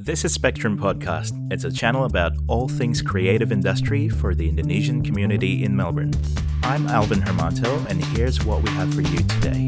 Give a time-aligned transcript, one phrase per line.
[0.00, 1.30] This is Spectrum Podcast.
[1.52, 6.10] It's a channel about all things creative industry for the Indonesian community in Melbourne.
[6.64, 9.66] I'm Alvin Hermanto, and here's what we have for you today.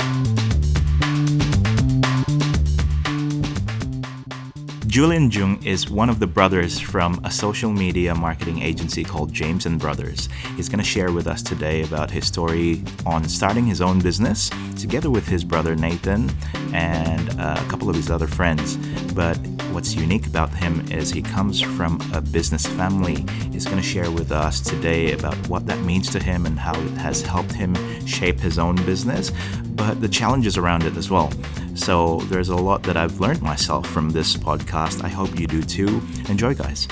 [4.96, 9.66] Julian Jung is one of the brothers from a social media marketing agency called James
[9.66, 10.30] and Brothers.
[10.56, 14.50] He's going to share with us today about his story on starting his own business
[14.80, 16.30] together with his brother Nathan
[16.72, 18.78] and uh, a couple of his other friends.
[19.12, 19.36] But
[19.70, 23.26] what's unique about him is he comes from a business family.
[23.52, 26.72] He's going to share with us today about what that means to him and how
[26.72, 27.74] it has helped him
[28.06, 29.30] shape his own business,
[29.74, 31.30] but the challenges around it as well.
[31.76, 35.04] So there's a lot that I've learned myself from this podcast.
[35.04, 36.02] I hope you do too.
[36.28, 36.88] Enjoy, guys.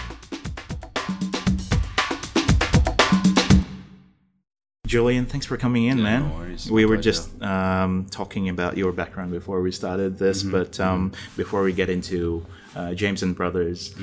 [4.86, 6.28] Julian, thanks for coming in, Yeah, man.
[6.28, 6.70] no worries.
[6.70, 7.10] we were pleasure.
[7.10, 10.52] just um, talking about your background before we started this, Mm-hmm.
[10.52, 12.44] but um, before we get into
[12.76, 13.94] uh, James and Brothers,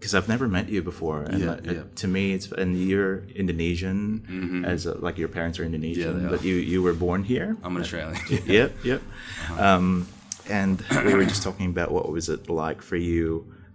[0.00, 1.82] because I've never met you before, and Yeah, uh, yeah.
[2.02, 6.30] to me, it's and you're Indonesian, as a, like your parents are Indonesian, Mm-hmm.
[6.30, 7.56] but you you were born here.
[7.62, 8.16] I'm an Australian.
[8.46, 9.00] yep, yep.
[9.02, 9.64] Uh-huh.
[9.76, 10.08] Um,
[10.48, 13.26] and we were just talking about what was it like for you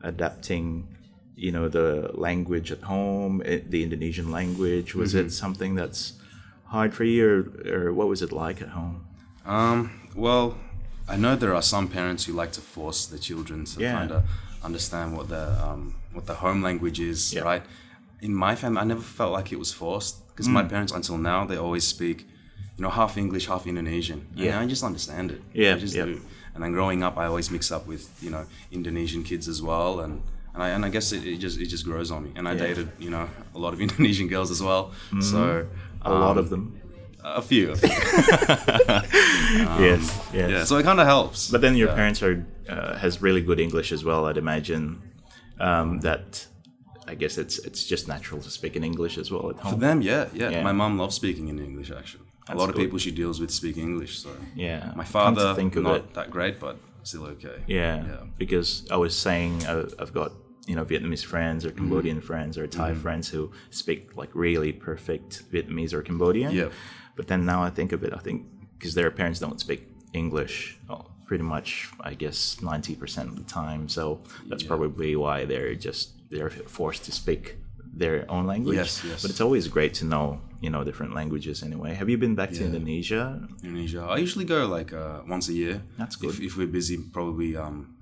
[0.02, 0.88] adapting,
[1.36, 4.96] you know, the language at home, i the Indonesian language.
[4.96, 5.28] Was Mm-hmm.
[5.28, 6.02] it something that's
[6.76, 9.06] hard for you, or, or what was it like at home?
[9.46, 9.78] Um,
[10.16, 10.46] well,
[11.08, 13.94] I know there are some parents who like to force their children to Yeah.
[14.00, 14.24] kind of
[14.64, 17.42] understand what the um, what the home language is, Yeah.
[17.52, 17.64] right?
[18.22, 20.70] In my family, I never felt like it was forced because my Mm.
[20.70, 22.18] parents, until now, they always speak,
[22.78, 24.20] you know, half English, half Indonesian.
[24.36, 24.54] Yeah.
[24.54, 25.42] and I just understand it.
[25.54, 26.06] Yeah, I just yeah.
[26.06, 26.22] do.
[26.54, 30.00] And then growing up, I always mix up with you know Indonesian kids as well,
[30.04, 30.22] and.
[30.58, 32.32] And I, and I guess it, it just it just grows on me.
[32.38, 32.68] And I Yeah.
[32.68, 34.84] dated, you know, a lot of Indonesian girls as well.
[35.20, 35.68] So
[36.02, 36.64] A lot of them.
[37.42, 37.72] a few.
[37.74, 37.90] A few.
[39.80, 40.02] yes,
[40.34, 40.50] yes.
[40.52, 41.50] Yeah, so it kind of helps.
[41.52, 41.96] But then your Yeah.
[41.96, 44.26] parents are uh, has really good English as well.
[44.28, 45.02] I'd imagine
[45.60, 46.48] um, that.
[47.08, 50.02] I guess it's it's just natural to speak in English as well at For them,
[50.02, 50.64] yeah, yeah, Yeah.
[50.64, 51.92] My mom loves speaking in English.
[51.92, 54.14] Actually, That's a lot of people she deals with speak English.
[54.24, 56.14] So Yeah, my father, think of not it.
[56.16, 57.58] that great, but still okay.
[57.68, 58.24] Yeah, Yeah.
[58.40, 60.32] because I was saying uh, I've got
[60.66, 61.78] you know Vietnamese friends or Mm-hmm.
[61.90, 66.52] Cambodian friends or Thai friends who speak like really perfect Vietnamese or Cambodian.
[66.56, 66.70] Yeah.
[67.18, 68.38] But then now I think of it, I think
[68.80, 69.82] because their parents don't speak
[70.14, 73.88] English well, pretty much, I guess ninety percent of the time.
[73.90, 74.20] So
[74.50, 74.70] that's Yeah.
[74.74, 77.58] probably why they're just they're forced to speak
[77.98, 78.76] their own language.
[78.78, 79.22] Yes, yes.
[79.22, 81.94] But it's always great to know you know different languages anyway.
[81.96, 83.40] Have you been back to Indonesia?
[83.64, 84.02] Indonesia.
[84.04, 85.82] I usually go like uh, once a year.
[85.98, 86.36] That's good.
[86.40, 87.96] if we're busy, probably um,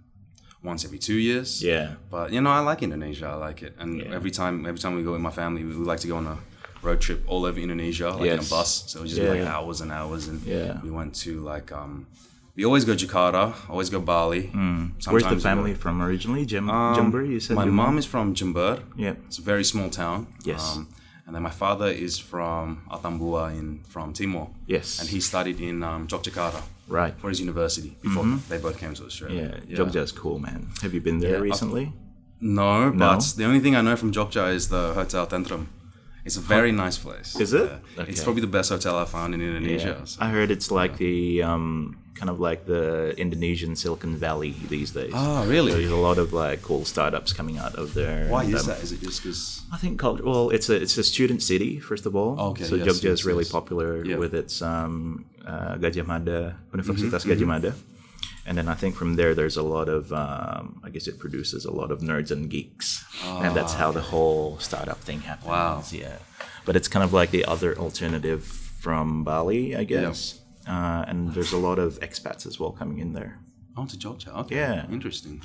[0.64, 1.62] once every two years.
[1.62, 1.96] Yeah.
[2.10, 3.28] But you know, I like Indonesia.
[3.28, 4.16] I like it, and Yeah.
[4.18, 6.28] every time, every time we go with my family, we, we like to go on
[6.28, 6.38] a
[6.82, 8.84] road trip all over Indonesia, like in a bus.
[8.92, 10.80] So it would just be like hours and hours, and Yeah.
[10.82, 12.08] we went to like um,
[12.56, 14.48] we always go Jakarta, always go Bali.
[14.48, 14.88] Hmm.
[15.10, 16.46] Where's the family from originally?
[16.46, 18.82] Jim, Um, Jember, you said my your mom is from Jember.
[18.96, 19.18] Yep.
[19.28, 20.16] It's a very small town.
[20.20, 20.78] Um, Yes.
[21.26, 24.50] and then my father is from Atambua in from Timor.
[24.68, 25.00] Yes.
[25.00, 27.14] And he studied in um, Yogyakarta Right.
[27.20, 29.62] for his university before they both came to Australia.
[29.68, 30.68] Yeah, Jogja is cool, man.
[30.82, 31.94] Have you been there Yeah, I've- recently?
[32.42, 32.98] No, No?
[33.08, 35.68] but the only thing I know from Jogja is the Hotel Tentrem.
[36.26, 37.36] It's a very nice place.
[37.36, 37.70] Is it?
[37.70, 38.02] Yeah.
[38.02, 38.12] Okay.
[38.12, 39.98] It's probably the best hotel I found in Indonesia.
[40.00, 40.06] Yeah.
[40.06, 44.92] so- I heard it's like the um, kind of like the Indonesian Silicon Valley these
[44.92, 45.12] days.
[45.14, 45.72] Oh, really?
[45.74, 48.30] There's a lot of like cool startups coming out of there.
[48.30, 48.80] Why and, is um, that?
[48.84, 49.62] Is it just because?
[49.72, 50.24] I think culture.
[50.24, 52.40] Well, it's a it's a student city first of all.
[52.52, 53.52] Okay, So yes, Jogja yes, is really yes.
[53.52, 54.16] popular Yeah.
[54.18, 57.74] with its um, uh, Gajah Mada, Mm-hmm, Universitas Gajah Mada.
[58.46, 61.64] And then I think from there, there's a lot of, um, I guess it produces
[61.66, 63.06] a lot of nerds and geeks.
[63.26, 65.48] and that's how the whole startup thing happens.
[65.48, 65.84] Wow.
[65.92, 66.18] Yeah.
[66.66, 70.40] But it's kind of like the other alternative from Bali, I guess.
[70.68, 73.40] Uh, and there's a lot of expats as well coming in there.
[73.78, 74.28] Oh, to Jogja.
[74.42, 74.56] Okay.
[74.58, 74.86] Yeah.
[74.92, 75.42] Interesting.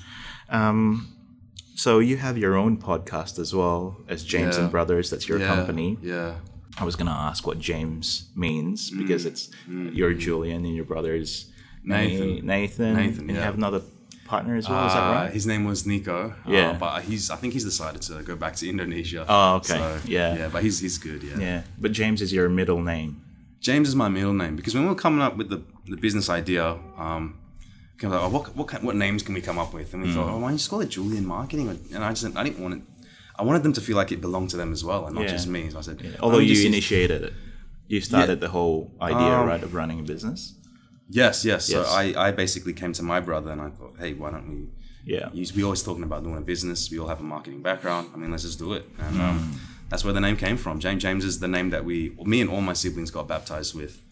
[1.75, 4.63] So you have your own podcast as well as James Yeah.
[4.65, 5.11] and Brothers.
[5.11, 5.47] That's your yeah.
[5.55, 5.97] company.
[6.03, 6.35] Yeah.
[6.77, 8.99] I was gonna ask what James means Mm.
[8.99, 11.51] because it's your Julian and your brother's
[11.89, 12.29] Nathan.
[12.47, 12.95] Na- Nathan.
[12.95, 13.83] Nathan, And you have another
[14.27, 14.87] partner as well.
[14.87, 15.33] is that Uh, right?
[15.33, 16.35] His name was Nico.
[16.47, 16.71] Yeah.
[16.71, 19.25] Uh, but he's I think he's decided to go back to Indonesia.
[19.29, 19.81] Oh, okay.
[20.07, 20.37] Yeah.
[20.39, 21.23] Yeah, but he's he's good.
[21.23, 21.39] Yeah.
[21.41, 23.11] Yeah, but James is your middle name.
[23.61, 25.61] James is my middle name because when we were coming up with the,
[25.93, 26.65] the business idea,
[26.97, 27.25] um,
[27.99, 29.89] kind of like, oh, what what kind, what names can we come up with?
[29.95, 30.15] And we Mm.
[30.15, 31.67] thought, oh, why don't you just call it Julian Marketing?
[31.95, 32.83] And I just I didn't want it.
[33.41, 35.33] I wanted them to feel like it belonged to them as well, and not Yeah.
[35.37, 35.71] just me.
[35.71, 37.33] So I said, Although "Why don't you initiated it,
[37.89, 40.55] you started the whole idea, Um, right, of running a business.
[41.09, 41.67] Yes, yes.
[41.67, 44.67] So I, I basically came to my brother and I thought, hey, why don't we?
[45.05, 45.31] Yeah.
[45.33, 46.91] Use, we always talking about doing a business.
[46.91, 48.11] We all have a marketing background.
[48.15, 48.85] I mean, let's just do it.
[48.99, 49.57] And um, Hmm.
[49.89, 50.81] that's where the name came from.
[50.81, 54.03] James James is the name that we, me and all my siblings got baptized with.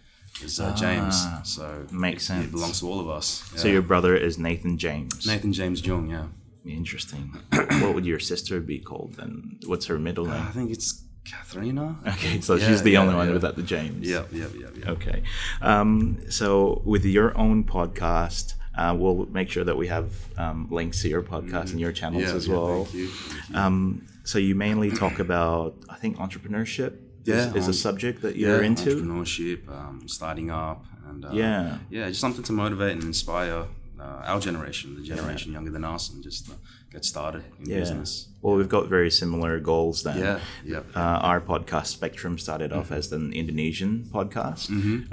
[0.42, 1.14] is uh, James.
[1.18, 2.44] Ah, So makes it, sense.
[2.46, 3.26] It belongs to all of us.
[3.56, 5.26] So your brother is Nathan James.
[5.26, 6.08] Nathan James Jung.
[6.10, 6.26] Yeah.
[6.64, 7.30] Interesting.
[7.82, 9.58] what would your sister be called then?
[9.66, 10.42] What's her middle name?
[10.48, 11.96] I think it's Katharina.
[12.06, 14.08] Okay, so Yeah, she's the yeah, only one without the James.
[14.08, 14.88] Yep, yep, yep, yep.
[14.88, 15.22] Okay.
[15.60, 21.02] Um, so with your own podcast, uh, we'll make sure that we have um, links
[21.02, 22.30] to your podcast and your channels Mm-hmm.
[22.32, 22.84] Yeah, as yeah, well.
[22.84, 23.56] thank you, thank you.
[23.56, 26.98] Um, so you mainly talk about, I think, entrepreneurship.
[27.24, 28.90] Yeah, is, is a um, subject that you're into.
[28.96, 31.78] entrepreneurship, um, starting up, and uh, Yeah.
[31.90, 33.64] yeah, just something to motivate and inspire
[33.98, 36.54] uh, our generation, the generation younger than us, and just uh,
[36.96, 37.80] get started in Yeah.
[37.80, 38.10] business.
[38.42, 40.18] Well, we've got very similar goals then.
[40.26, 40.38] Yeah,
[40.74, 40.84] yep.
[41.02, 43.00] Uh, our podcast Spectrum started off Mm-hmm.
[43.00, 44.64] as an Indonesian podcast.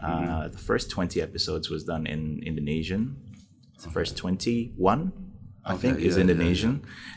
[0.07, 2.21] Uh, the first 20 episodes was done in
[2.51, 3.01] Indonesian.
[3.85, 5.11] The first 21,
[5.65, 6.73] I Okay, think, is yeah, yeah, Indonesian.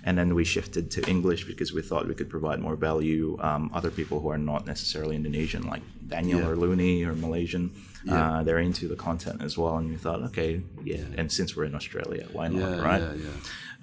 [0.07, 3.25] And then we shifted to English because we thought we could provide more value.
[3.49, 5.83] Um, other people who are not necessarily Indonesian, like
[6.15, 6.49] Daniel Yeah.
[6.49, 7.65] or Looney or Malaysian,
[8.05, 8.15] Yeah.
[8.17, 9.75] uh, they're into the content as well.
[9.81, 10.51] And we thought, okay,
[10.93, 11.19] yeah.
[11.19, 13.03] And since we're in Australia, why not, Yeah, right?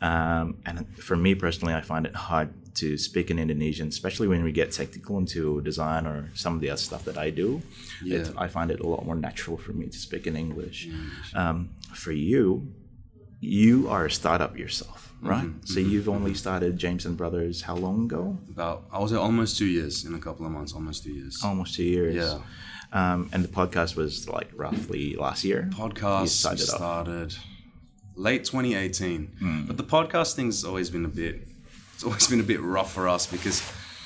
[0.04, 0.42] Yeah, yeah.
[0.42, 4.44] Um, and for me personally, I find it hard to speak in Indonesian, especially when
[4.44, 7.62] we get technical into design or some of the other stuff that I do.
[8.04, 10.90] It, I find it a lot more natural for me to speak in English.
[11.36, 12.74] Um, for you,
[13.40, 15.50] you are a startup yourself, right?
[15.66, 18.38] So you've only started James and Brothers how long ago?
[18.50, 21.42] About I was almost two years in a couple of months, almost two years.
[21.44, 22.16] Almost two years.
[22.16, 22.40] Yeah.
[22.94, 25.70] Um, and the podcast was like roughly last year.
[25.72, 27.36] Podcast started started
[28.16, 29.66] late 2018 Hmm.
[29.66, 31.48] but the podcast thing's always been a bit
[31.96, 33.62] it's always been a bit rough for us because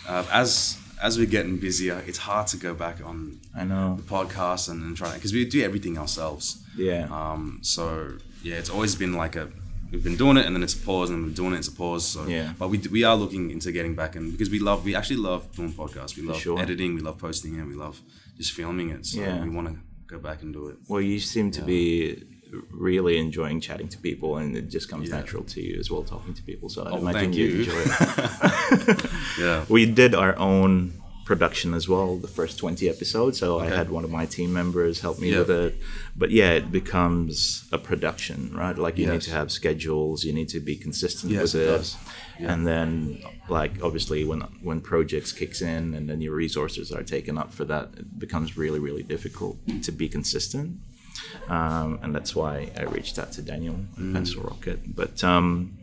[0.08, 3.96] uh, as as we're getting busier it's hard to go back on I know.
[3.98, 7.08] the podcast and, and try because we do everything ourselves Yeah.
[7.12, 9.50] um, so yeah it's always been like a
[9.92, 11.72] we've been doing it and then it's a pause and we're doing it it's a
[11.72, 12.54] pause so Yeah.
[12.60, 15.42] but we, we are looking into getting back in because we love we actually love
[15.56, 16.60] doing podcasts we love Sure.
[16.60, 18.00] editing we love posting it we love
[18.38, 19.44] just filming it so Yeah.
[19.44, 19.76] we want to
[20.08, 22.24] go back and do it Well, you seem to be
[22.72, 25.18] really enjoying chatting to people, and it just comes Yeah.
[25.18, 26.70] natural to you as well, talking to people.
[26.70, 27.60] So I Oh, imagine you you.
[27.60, 29.06] enjoy it.
[29.40, 30.94] yeah we did our own
[31.26, 33.38] production as well, the first 20 episodes.
[33.38, 35.40] So I had one of my team members help me Yeah.
[35.40, 35.76] with it.
[36.16, 38.78] But yeah, it becomes a production, right?
[38.78, 41.72] Like you need to have schedules, you need to be consistent Yes, with it it.
[41.78, 41.98] does.
[42.40, 42.54] Yeah.
[42.54, 47.38] And then like obviously when when projects kicks in and then your resources are taken
[47.38, 50.78] up for that, it becomes really, really difficult to be consistent.
[51.50, 54.14] Um, and that's why I reached out to Daniel Mm.
[54.14, 54.80] Pencil Rocket.
[54.96, 55.78] But um,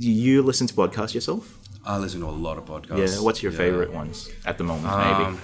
[0.00, 1.58] do you listen to podcasts yourself?
[1.84, 3.14] I listen to a lot of podcasts.
[3.16, 3.20] Yeah.
[3.20, 3.58] What's your Yeah.
[3.58, 4.86] favorite ones at the moment?
[4.92, 5.38] Um, maybe.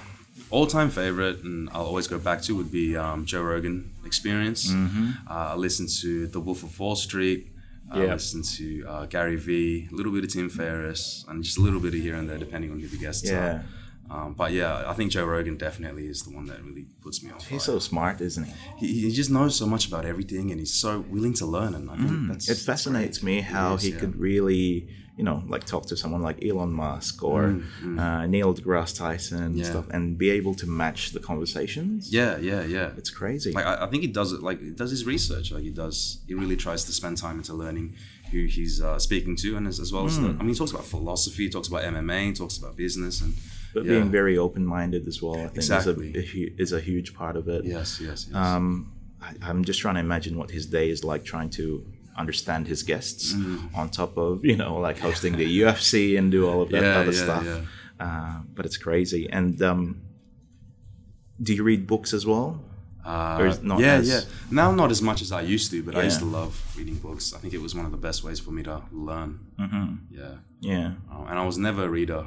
[0.50, 4.68] all-time favorite, and I'll always go back to would be um, Joe Rogan Experience.
[4.70, 5.10] Mm-hmm.
[5.28, 7.48] Uh, I listen to The Wolf of Wall Street.
[7.90, 8.12] I Yeah.
[8.14, 11.80] listen to uh, Gary Vee, a little bit of Tim Ferriss, and just a little
[11.80, 13.38] bit of here and there, depending on who the guests Yeah.
[13.46, 13.64] are.
[14.10, 17.30] Um, but yeah, I think Joe Rogan definitely is the one that really puts me
[17.30, 17.38] fire.
[17.48, 18.52] He's so smart, isn't he?
[18.76, 21.74] he, he just knows so much about everything, and he's so willing to learn.
[21.74, 22.50] And I think that's Mm.
[22.52, 23.98] It fascinates me how is, he yeah.
[24.00, 27.60] could really, you know, like talk to someone like Elon Musk or
[27.98, 29.70] Uh, Neil deGrasse Tyson and Mm, Yeah.
[29.70, 32.12] stuff, and be able to match the conversations.
[32.12, 32.90] yeah, yeah, yeah.
[32.98, 33.52] It's crazy.
[33.52, 36.18] like I, I think he does it like he does his research like he does
[36.26, 37.94] he really tries to spend time into learning
[38.30, 40.72] who he's uh, speaking to and as, as well as the, I mean he talks
[40.72, 43.34] about philosophy he talks about MMA he talks about business and
[43.74, 43.92] but yeah.
[43.92, 46.10] being very open-minded as well, I think, Exactly.
[46.14, 47.64] is, a, is a huge part of it.
[47.64, 48.64] yes yes yes Um,
[49.26, 51.66] I, I'm just trying to imagine what his day is like, trying to
[52.22, 53.74] understand his guests Mm.
[53.78, 57.00] on top of you know like hosting the UFC and do all of that Yeah,
[57.00, 57.44] other yeah, stuff.
[57.44, 57.60] yeah.
[58.06, 59.22] Uh, but it's crazy.
[59.38, 59.80] And um,
[61.42, 62.48] do you read books as well?
[63.06, 64.20] uh, or is not yeah as- yeah
[64.50, 67.24] now not as much as I used to but I used to love reading books
[67.36, 69.88] I think it was one of the best ways for me to learn Mm-hmm.
[70.20, 70.34] yeah
[70.72, 70.88] Yeah.
[71.12, 72.22] Uh, and I was never a reader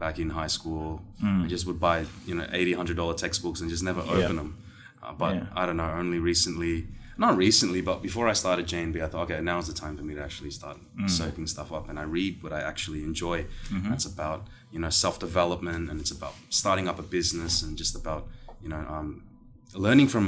[0.00, 1.00] back in high school.
[1.22, 1.44] Mm.
[1.44, 4.50] I just would buy you know eighty hundred dollar textbooks and just never open them.
[5.02, 5.46] Uh, but Yeah.
[5.60, 5.90] I don't know.
[6.02, 6.74] Only recently,
[7.16, 10.14] not recently, but before I started JNB, I thought, okay, now's the time for me
[10.18, 11.08] to actually start Mm.
[11.08, 13.38] soaking stuff up, and I read what I actually enjoy.
[13.72, 13.90] Mm-hmm.
[13.90, 14.40] That's about
[14.72, 18.22] you know self development, and it's about starting up a business, and just about
[18.62, 19.22] you know um,
[19.86, 20.26] learning from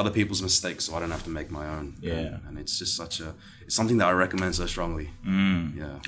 [0.00, 1.86] other people's mistakes, so I don't have to make my own.
[2.02, 2.12] Yeah.
[2.12, 3.28] and, and it's just such a
[3.64, 5.06] it's something that I recommend so strongly.
[5.26, 5.64] Mm.
[5.82, 5.98] Yeah.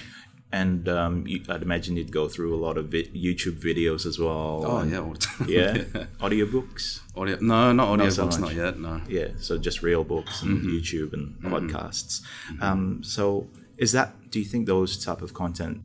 [0.50, 4.18] And um, you, I'd imagine you'd go through a lot of vi- YouTube videos as
[4.18, 4.64] well.
[4.66, 4.98] Oh and- yeah.
[5.00, 5.46] all the time.
[5.48, 5.72] Yeah.
[6.20, 7.00] Audiobooks.
[7.14, 7.36] Audio?
[7.40, 8.54] No, not audio so books, much.
[8.54, 8.78] not yet.
[8.80, 9.00] No.
[9.08, 9.28] Yeah.
[9.38, 10.68] So just real books and Mm-hmm.
[10.76, 12.22] YouTube and podcasts.
[12.62, 14.30] Um, so is that?
[14.30, 15.82] Do you think those type of content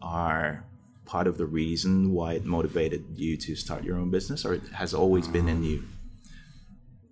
[0.00, 0.64] are
[1.06, 4.62] part of the reason why it motivated you to start your own business, or it
[4.74, 5.82] has always been in you?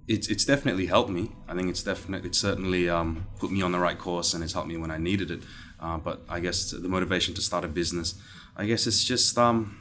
[0.09, 1.31] It's it's definitely helped me.
[1.49, 4.53] I think it's definitely it's certainly um, put me on the right course and it's
[4.53, 5.43] helped me when I needed it.
[5.83, 8.15] Uh, but I guess the motivation to start a business,
[8.57, 9.77] I guess it's just um,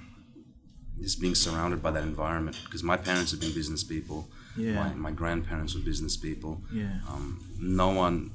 [0.99, 4.27] just being surrounded by that environment because my parents have been business people.
[4.57, 4.73] Yeah.
[4.83, 6.61] My, my grandparents were business people.
[6.73, 6.91] Yeah.
[7.07, 8.31] Um, no one,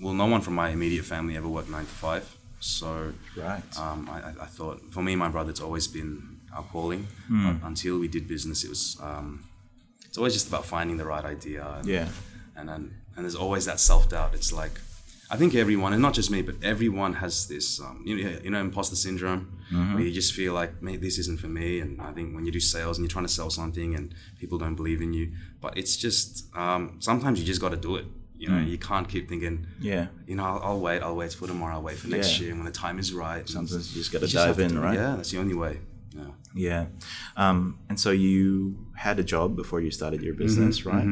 [0.00, 2.36] well, no one from my immediate family ever worked nine to five.
[2.60, 3.62] So Right.
[3.78, 7.06] um, I, I- thought, for me and my brother, it's always been our calling.
[7.28, 7.44] Hmm.
[7.58, 9.44] But until we did business, it was, um,
[10.06, 11.66] it's always just about finding the right idea.
[11.78, 12.08] And, Yeah.
[12.56, 14.34] And then, and there's always that self doubt.
[14.34, 14.80] It's like,
[15.32, 18.50] I think everyone, and not just me, but everyone has this, um, you, know, you
[18.50, 19.94] know, imposter syndrome, Mm-hmm.
[19.94, 21.80] where you just feel like, mate, this isn't for me.
[21.80, 24.58] And I think when you do sales and you're trying to sell something and people
[24.58, 28.04] don't believe in you, but it's just, um, sometimes you just got to do it.
[28.36, 29.66] You know, you can't keep thinking, Mm.
[29.92, 30.06] Yeah.
[30.26, 32.40] you know, I'll, I'll wait, I'll wait for tomorrow, I'll wait for next Yeah.
[32.42, 32.50] year.
[32.52, 34.98] And when the time is right, Sometimes you just gotta dive in, right?
[35.02, 35.74] Yeah, that's the only way.
[36.14, 36.32] Yeah.
[36.54, 36.86] Yeah.
[37.38, 41.06] Um, and so you had a job before you started your business, right?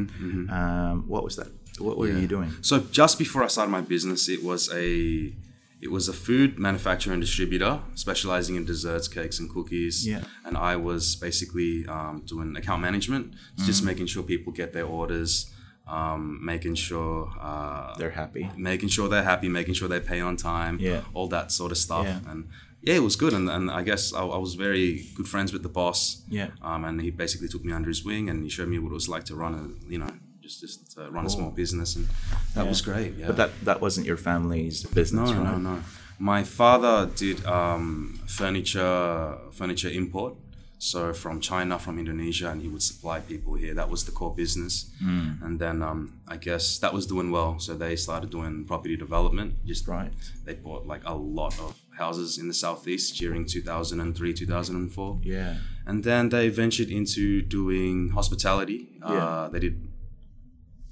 [0.59, 1.49] Um, what was that?
[1.81, 2.51] What were you doing?
[2.63, 5.33] So just before I started my business, it was a
[5.81, 10.07] it was a food manufacturer and distributor specializing in desserts, cakes, and cookies.
[10.07, 10.23] Yeah.
[10.45, 13.65] And I was basically um, doing account management, Mm-hmm.
[13.67, 15.51] just making sure people get their orders,
[15.89, 18.51] um, making sure uh, They're happy.
[18.57, 21.01] making sure they're happy, making sure they pay on time, Yeah.
[21.15, 22.05] all that sort of stuff.
[22.05, 22.21] Yeah.
[22.31, 22.49] And
[22.83, 23.33] yeah, it was good.
[23.33, 26.23] And, and I guess I, I was very good friends with the boss.
[26.29, 26.49] Yeah.
[26.63, 28.95] Um, and he basically took me under his wing and he showed me what it
[28.95, 30.13] was like to run a, you know,
[30.51, 31.97] just just uh, run a small business.
[31.97, 32.09] And
[32.55, 33.15] that was great.
[33.15, 33.27] Yeah.
[33.29, 35.59] But that that wasn't your family's business, no, right?
[35.59, 35.83] no, no.
[36.19, 40.35] My father did um, furniture furniture import.
[40.83, 43.75] So from China, from Indonesia, and he would supply people here.
[43.75, 44.91] That was the core business.
[45.03, 45.33] Hmm.
[45.45, 47.59] And then um, I guess that was doing well.
[47.59, 49.51] So they started doing property development.
[49.67, 50.11] Just Right.
[50.47, 55.21] they bought like a lot of houses in the southeast during 2003, 2004.
[55.23, 55.57] Yeah.
[55.87, 58.89] And then they ventured into doing hospitality.
[59.01, 59.25] Yeah.
[59.25, 59.87] Uh, they did.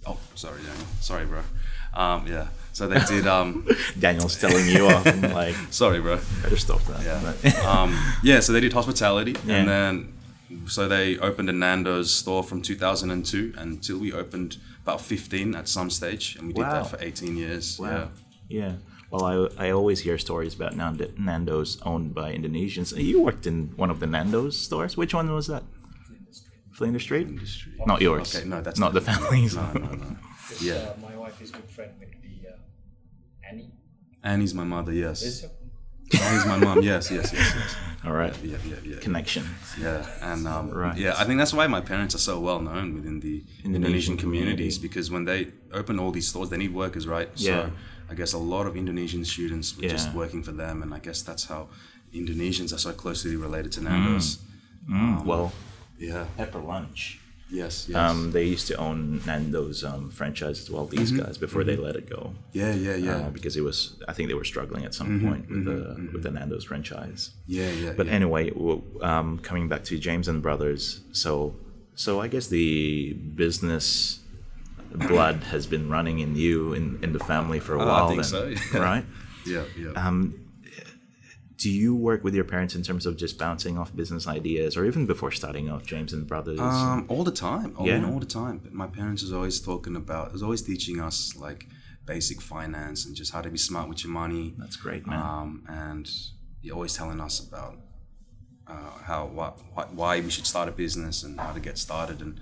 [0.09, 0.87] Oh, sorry, Daniel.
[1.01, 1.43] Sorry, bro.
[1.95, 2.49] Um, yeah.
[2.73, 3.27] So they did.
[3.27, 3.67] Um,
[3.99, 6.19] Daniel's telling you off and like sorry, bro.
[6.43, 7.03] better stop that.
[7.03, 7.63] Yeah.
[7.69, 8.41] Um, yeah.
[8.41, 9.57] So they did hospitality, Yeah.
[9.57, 10.13] and then
[10.67, 15.91] so they opened a Nando's store from 2002 until we opened about 15 at some
[15.91, 17.79] stage, and we did that for 18 years.
[17.79, 18.09] Wow.
[18.49, 18.61] Yeah.
[18.61, 18.73] Yeah.
[19.11, 19.25] Well,
[19.59, 22.95] I, I always hear stories about Nando's owned by Indonesians.
[22.97, 24.97] You worked in one of the Nando's stores.
[24.99, 25.63] Which one was that?
[26.79, 27.29] Flinders Street?
[27.87, 28.37] Not yours.
[28.37, 29.57] Okay, no, that's not the family's.
[29.57, 30.17] No, no, no.
[30.49, 30.75] Because, Yeah.
[30.75, 33.71] uh, my wife is good friend with the uh, Annie.
[34.23, 34.93] Annie's my mother.
[34.93, 35.19] Yes.
[35.45, 35.51] it?
[36.23, 36.81] Annie's my mom.
[36.83, 37.11] Yes.
[37.11, 37.33] Yes.
[37.35, 37.53] Yes.
[37.61, 37.77] Yes.
[38.07, 38.35] All right.
[38.43, 38.57] Yeah.
[38.71, 38.77] Yeah.
[38.91, 38.99] Yeah.
[39.01, 39.45] Connection.
[39.79, 40.97] Yeah, and um, Right.
[40.97, 44.17] yeah, I think that's why my parents are so well known within the Indonesian Indonesian,
[44.17, 44.51] community.
[44.53, 45.41] communities because when they
[45.81, 47.29] open all these stores, they need workers, right?
[47.35, 47.51] Yeah.
[47.67, 47.73] So
[48.11, 51.21] I guess a lot of Indonesian students were just working for them, and I guess
[51.29, 51.69] that's how
[52.15, 54.39] Indonesians are so closely related to Nando's.
[54.89, 55.53] Mm, well,
[55.99, 56.27] Yeah.
[56.37, 57.21] Pepper Lunch.
[57.51, 57.87] Yes.
[57.89, 57.97] Yes.
[57.97, 60.85] Um, they used to own Nando's um, franchise as well.
[60.85, 61.25] These Mm-hmm.
[61.25, 62.35] guys before they let it go.
[62.53, 62.75] yeah.
[62.75, 62.97] Yeah.
[62.97, 63.17] Yeah.
[63.17, 66.23] Uh, because it was, I think they were struggling at some point with the with
[66.23, 67.31] the Nando's franchise.
[67.47, 67.71] yeah.
[67.71, 67.93] Yeah.
[67.97, 68.13] But yeah.
[68.19, 68.51] anyway,
[69.01, 71.55] um, coming back to James and Brothers, so
[71.95, 74.21] so I guess the business
[74.95, 78.09] blood has been running in you in, in the family for a Uh, I while.
[78.09, 78.79] think then, so, yeah.
[78.91, 79.05] right?
[79.47, 79.65] Yeah.
[79.77, 79.93] Yeah.
[80.07, 80.35] Um,
[81.59, 84.85] do you work with your parents in terms of just bouncing off business ideas, or
[84.87, 86.61] even before starting off James and Brothers?
[86.61, 87.75] Um, all the time.
[87.79, 88.11] I mean, Yeah.
[88.11, 88.61] all the time.
[88.63, 91.67] But my parents was always talking about, was always teaching us like
[92.07, 94.55] basic finance and just how to be smart with your money.
[94.57, 95.21] That's great, man.
[95.21, 96.09] Um, and
[96.63, 97.75] you're always telling us about
[98.69, 102.21] uh, how why, why, why we should start a business and how to get started.
[102.21, 102.41] And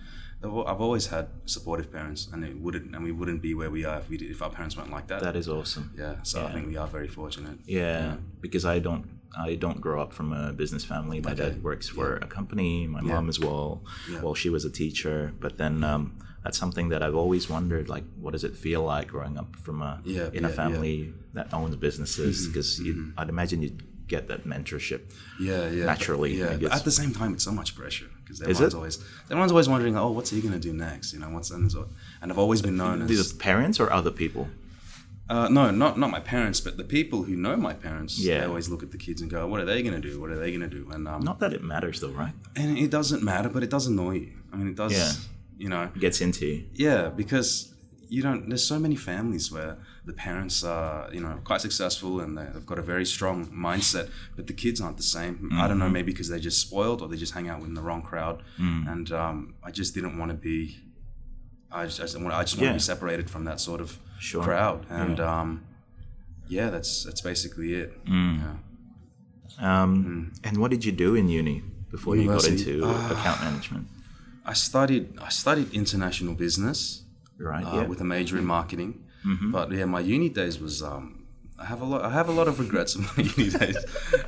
[0.66, 3.98] I've always had supportive parents, and it wouldn't, and we wouldn't be where we are
[3.98, 5.20] if we did, if our parents weren't like that.
[5.22, 5.86] that is awesome.
[5.96, 6.14] yeah.
[6.22, 6.46] So Yeah.
[6.48, 7.58] I think we are very fortunate.
[7.66, 9.04] Yeah, because I don't
[9.38, 11.20] I don't grow up from a business family.
[11.20, 12.86] My dad works for a company.
[12.86, 13.82] My mom as well.
[14.10, 14.22] Yeah.
[14.22, 16.02] Well, she was a teacher, but then um,
[16.42, 17.88] that's something that I've always wondered.
[17.94, 20.96] Like, what does it feel like growing up from a Yeah, in a yeah, family
[21.34, 22.46] that owns businesses?
[22.48, 22.80] Because
[23.18, 25.02] I'd imagine you'd get that mentorship.
[25.40, 25.84] Yeah, yeah.
[25.84, 26.56] Naturally, yeah.
[26.62, 28.76] But at the same time, it's so much pressure because Is everyone's it?
[28.76, 28.98] always
[29.30, 31.12] everyone's always wondering, oh, what's he gonna do next?
[31.14, 31.88] You know, what's and so-
[32.20, 34.48] and I've always been known These as are parents or other people?
[35.28, 38.18] uh, no, not not my parents, but the people who know my parents.
[38.18, 38.40] Yeah.
[38.40, 40.20] they always look at the kids and go, what are they gonna do?
[40.20, 40.88] What are they gonna do?
[40.92, 42.32] And um, Not that it matters, though, right?
[42.54, 44.32] and it doesn't matter, but it does annoy you.
[44.52, 44.92] I mean, it does.
[44.92, 45.12] Yeah.
[45.58, 46.64] You know, It gets into you.
[46.74, 47.72] yeah, because
[48.08, 48.48] you don't.
[48.48, 52.66] There's so many families where the parents are, you know, quite successful and they- they've
[52.66, 55.50] got a very strong mindset, but the kids aren't the same.
[55.52, 57.80] I don't know, maybe because they're just spoiled or they just hang out with the
[57.82, 58.42] wrong crowd.
[58.58, 60.78] And um, I just didn't want to be.
[61.72, 62.32] I just, I just want.
[62.34, 62.72] I just want Yeah.
[62.72, 64.42] to be separated from that sort of Sure.
[64.44, 64.86] crowd.
[64.88, 65.40] And Yeah.
[65.40, 65.62] um,
[66.48, 68.04] yeah, that's that's basically it.
[68.06, 68.38] Mm.
[69.58, 69.82] Yeah.
[69.82, 73.10] Um, And what did you do in uni before you got into Ah.
[73.12, 73.88] account management?
[74.44, 75.18] I studied.
[75.18, 77.02] I studied international business.
[77.38, 77.64] Right.
[77.64, 77.86] uh, yeah.
[77.86, 79.02] with a major in marketing.
[79.52, 81.24] But yeah, my uni days was um,
[81.58, 82.02] I have a lot.
[82.04, 83.76] I have a lot of regrets of my uni days.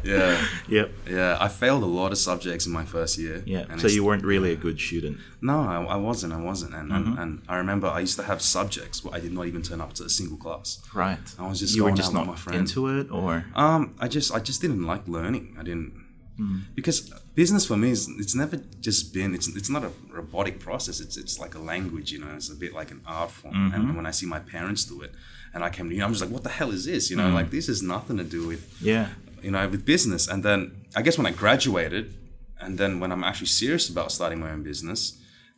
[0.02, 0.90] Yeah, Yep.
[1.08, 1.36] yeah.
[1.40, 3.42] I failed a lot of subjects in my first year.
[3.46, 3.64] Yeah.
[3.70, 5.18] and So you weren't really a good student.
[5.40, 6.32] No, I, I wasn't.
[6.32, 6.74] I wasn't.
[6.74, 7.10] And, Mm-hmm.
[7.12, 9.80] and and I remember I used to have subjects where I did not even turn
[9.80, 10.80] up to a single class.
[10.92, 11.26] Right.
[11.38, 12.58] I was just you were going just out with not my friend.
[12.60, 15.56] into it, or Um, I just I just didn't like learning.
[15.60, 15.92] I didn't
[16.38, 16.58] Hmm.
[16.74, 16.98] because
[17.38, 20.96] business for me is it's never just been it's it's not a robotic process.
[21.04, 22.08] It's it's like a language.
[22.14, 23.54] You know, it's a bit like an art form.
[23.54, 23.74] Mm-hmm.
[23.74, 25.12] And when I see my parents do it,
[25.54, 27.02] and I came to you, I'm just like, what the hell is this?
[27.10, 29.06] You know, like this has nothing to do with yeah,
[29.46, 30.22] you know with business.
[30.32, 30.58] And then
[30.98, 32.04] I guess when I graduated,
[32.62, 35.00] and then when I'm actually serious about starting my own business.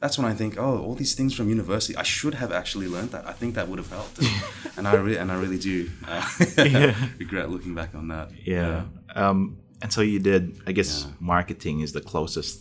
[0.03, 3.11] That's when I think, oh, all these things from university, I should have actually learned
[3.15, 3.25] that.
[3.33, 4.19] I think that would have helped,
[4.79, 5.77] and I really, and I really do
[6.09, 6.27] uh,
[7.23, 8.27] regret looking back on that.
[8.55, 8.85] yeah.
[9.15, 10.43] Um, and so you did.
[10.67, 11.13] I guess Yeah.
[11.21, 12.61] marketing is the closest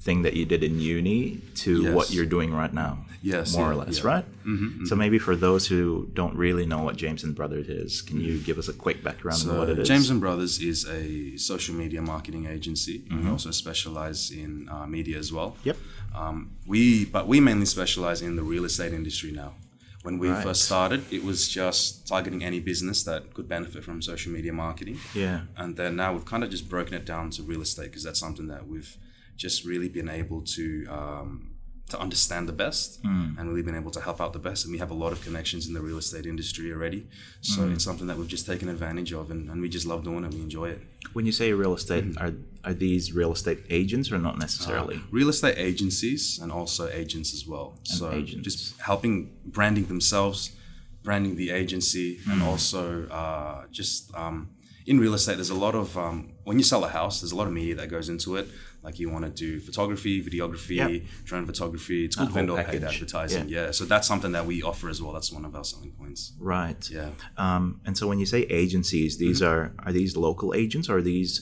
[0.00, 1.94] thing that you did in uni to Yes.
[1.94, 3.04] what you're doing right now.
[3.22, 4.06] Yes, more or less, yeah.
[4.12, 4.24] right?
[4.46, 8.20] Mm-hmm, So maybe for those who don't really know what James and Brothers is, can
[8.20, 9.88] you give us a quick background on what it is?
[9.88, 13.00] James and Brothers is a social media marketing agency.
[13.00, 13.24] Mm-hmm.
[13.24, 15.56] We also specialize in uh, media as well.
[15.64, 15.76] Yep.
[16.14, 19.54] Um, we, but we mainly specialize in the real estate industry now.
[20.06, 20.42] When we Right.
[20.48, 24.98] first started, it was just targeting any business that could benefit from social media marketing.
[25.24, 25.38] Yeah.
[25.60, 28.20] And then now we've kind of just broken it down to real estate because that's
[28.26, 28.92] something that we've
[29.44, 30.64] just really been able to
[30.98, 31.30] um,
[31.92, 33.28] to understand the best Hmm.
[33.38, 34.64] and really been able to help out the best.
[34.64, 37.00] And we have a lot of connections in the real estate industry already.
[37.52, 37.72] So Hmm.
[37.74, 40.30] it's something that we've just taken advantage of and, and we just love doing it.
[40.34, 40.80] We enjoy it.
[41.16, 42.22] When you say real estate, Mm-hmm.
[42.24, 42.32] are
[42.66, 45.00] are these real estate agents or not necessarily?
[45.10, 47.68] Real estate agencies and also agents as well.
[47.84, 48.42] so agents.
[48.48, 49.14] just helping
[49.56, 50.38] branding themselves,
[51.06, 52.48] branding the agency, and Hmm.
[52.50, 54.36] also uh, just um,
[54.90, 57.36] in real estate, there's a lot of um, when you sell a house, there's a
[57.36, 58.46] lot of media that goes into it.
[58.86, 61.02] Like you want to do photography, videography, Yep.
[61.24, 62.04] drone photography.
[62.04, 63.48] It's called vendor paid advertising.
[63.48, 63.72] Yeah.
[63.72, 65.12] So that's something that we offer as well.
[65.12, 66.32] That's one of our selling points.
[66.38, 66.82] right.
[66.98, 67.10] Yeah.
[67.36, 69.52] Um, and so when you say agencies, these Mm-hmm.
[69.52, 71.32] are are these local agents or are these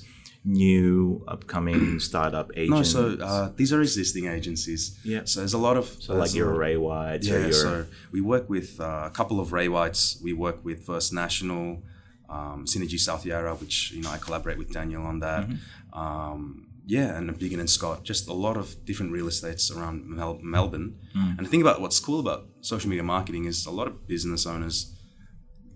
[0.44, 2.94] new upcoming startup agents?
[2.94, 4.98] No, so uh, these are existing agencies.
[5.04, 5.22] Yeah.
[5.24, 8.48] So there's a lot of So like your Ray Whites Yeah, your so we work
[8.48, 10.20] with uh, a couple of Ray Whites.
[10.22, 11.82] We work with First National,
[12.28, 15.48] um, Synergy South Yarra, which you know I collaborate with Daniel on that.
[15.48, 15.98] Mm-hmm.
[15.98, 20.40] Um, yeah, and Biggin and Scott, just a lot of different real estates around Mel-
[20.42, 20.98] Melbourne.
[21.16, 21.38] Mm.
[21.38, 24.46] And the thing about what's cool about social media marketing is a lot of business
[24.46, 24.94] owners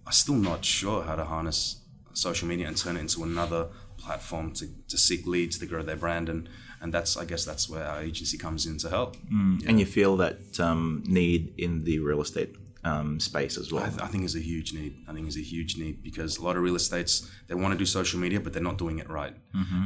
[0.06, 3.68] are still not sure how to harness social media and turn it into another
[4.08, 6.40] platform to, to seek leads to grow their brand and
[6.82, 9.10] and that's I guess that's where our agency comes in to help.
[9.68, 10.82] and you feel that um,
[11.20, 12.50] need in the real estate
[12.90, 13.82] um, space as well.
[13.88, 14.92] I, th- I think is a huge need.
[15.08, 17.12] I think is a huge need because a lot of real estates
[17.48, 19.34] they want to do social media, but they're not doing it right.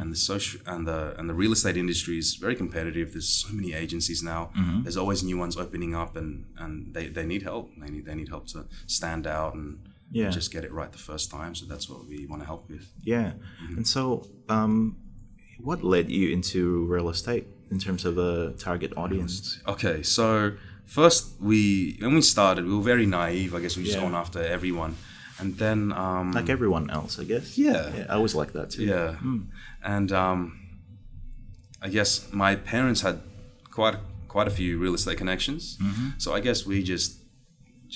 [0.00, 3.06] And the social and the and the real estate industry is very competitive.
[3.14, 4.42] There's so many agencies now.
[4.84, 6.30] There's always new ones opening up, and
[6.62, 7.64] and they, they need help.
[7.82, 8.58] They need they need help to
[8.98, 9.68] stand out and
[10.12, 10.30] Yeah.
[10.30, 11.54] just get it right the first time.
[11.54, 12.84] So that's what we want to help with.
[13.02, 13.32] yeah.
[13.62, 13.76] Mm-hmm.
[13.78, 14.96] And so, um,
[15.68, 19.60] what led you into real estate in terms of a target audience?
[19.74, 20.26] Okay, so
[20.86, 23.54] first we when we started, we were very naive.
[23.54, 24.02] I guess we just Yeah.
[24.02, 24.96] going after everyone,
[25.40, 27.56] and then um, Like everyone else, I guess.
[27.56, 27.94] Yeah.
[27.96, 28.84] yeah I was like that too.
[28.84, 29.16] Yeah.
[29.84, 30.40] And um,
[31.80, 33.20] I guess my parents had
[33.70, 33.96] quite
[34.28, 35.78] quite a few real estate connections.
[36.18, 37.21] So I guess we just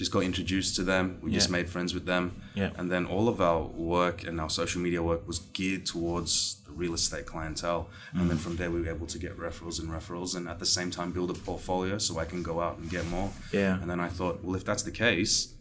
[0.01, 1.19] just got introduced to them.
[1.23, 2.25] We just made friends with them.
[2.55, 2.71] Yeah.
[2.79, 6.73] And then all of our work and our social media work was geared towards the
[6.73, 7.89] real estate clientele.
[8.13, 8.29] And Mm.
[8.29, 10.91] then from there we were able to get referrals and referrals and at the same
[10.91, 13.31] time build a portfolio so I can go out and get more.
[13.53, 13.81] Yeah.
[13.81, 15.55] And then I thought, well if that's the case,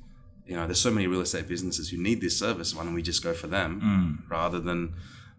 [0.45, 2.75] you know, there's so many real estate businesses who need this service.
[2.75, 4.29] Why don't we just go for them Mm.
[4.29, 4.81] rather than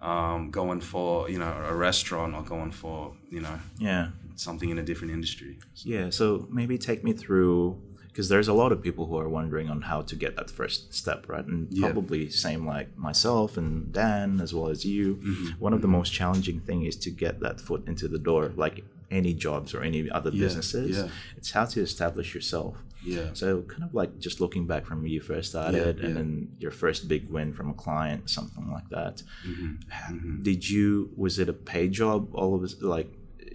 [0.01, 4.09] um, going for you know a restaurant or going for you know Yeah.
[4.37, 5.59] something in a different industry?
[5.95, 7.81] Yeah, so maybe take me through
[8.17, 10.95] because there's a lot of people who are wondering on how to get that first
[10.95, 11.45] step, right?
[11.45, 11.89] And Yeah.
[11.89, 15.17] probably same like myself and Dan as well as you.
[15.17, 15.49] Mm-hmm.
[15.67, 18.77] One of the most challenging thing is to get that foot into the door, like
[19.11, 20.97] any jobs or any other Yeah, businesses.
[20.97, 21.09] yeah.
[21.37, 22.75] It's how to establish yourself.
[23.05, 23.29] Yeah.
[23.35, 26.71] So kind of like just looking back from when you first started and then your
[26.83, 29.17] first big win from a client, something like that.
[29.47, 30.43] Mm-hmm.
[30.43, 32.63] Did you was it a paid job all of
[32.97, 33.11] like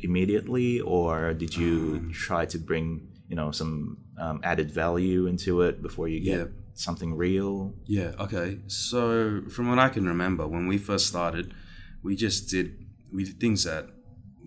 [0.08, 2.88] immediately or did you Um, try to bring,
[3.32, 3.74] you know, some
[4.24, 6.48] um, added value into it before you get Yeah.
[6.88, 7.54] something real?
[7.98, 8.12] Yeah.
[8.26, 8.50] Okay.
[8.68, 11.46] So from what I can remember, when we first started,
[12.08, 12.68] we just did
[13.16, 13.84] we did things that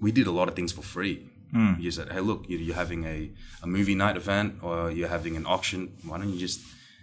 [0.05, 1.17] we did a lot of things for free.
[1.79, 3.19] We just said, hey, look, you- you're having a,
[3.63, 5.81] a movie night event or you're having an auction.
[6.09, 6.61] Why don't you just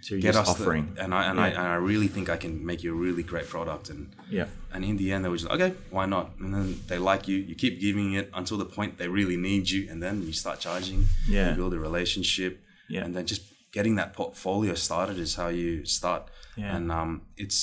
[0.08, 0.96] get us the- offering.
[0.98, 3.48] and I and I and I really think I can make you a really great
[3.48, 4.46] product and Yeah.
[4.74, 6.26] And in the end, they were just like, okay, why not?
[6.40, 7.36] And then they like you.
[7.36, 10.60] You keep giving it until the point they really need you, and then you start
[10.60, 11.00] charging.
[11.28, 11.50] Yeah.
[11.50, 12.52] You build a relationship.
[12.88, 13.04] Yeah.
[13.04, 16.22] And then just getting that portfolio started is how you start.
[16.56, 16.74] Yeah.
[16.76, 17.60] And um, it's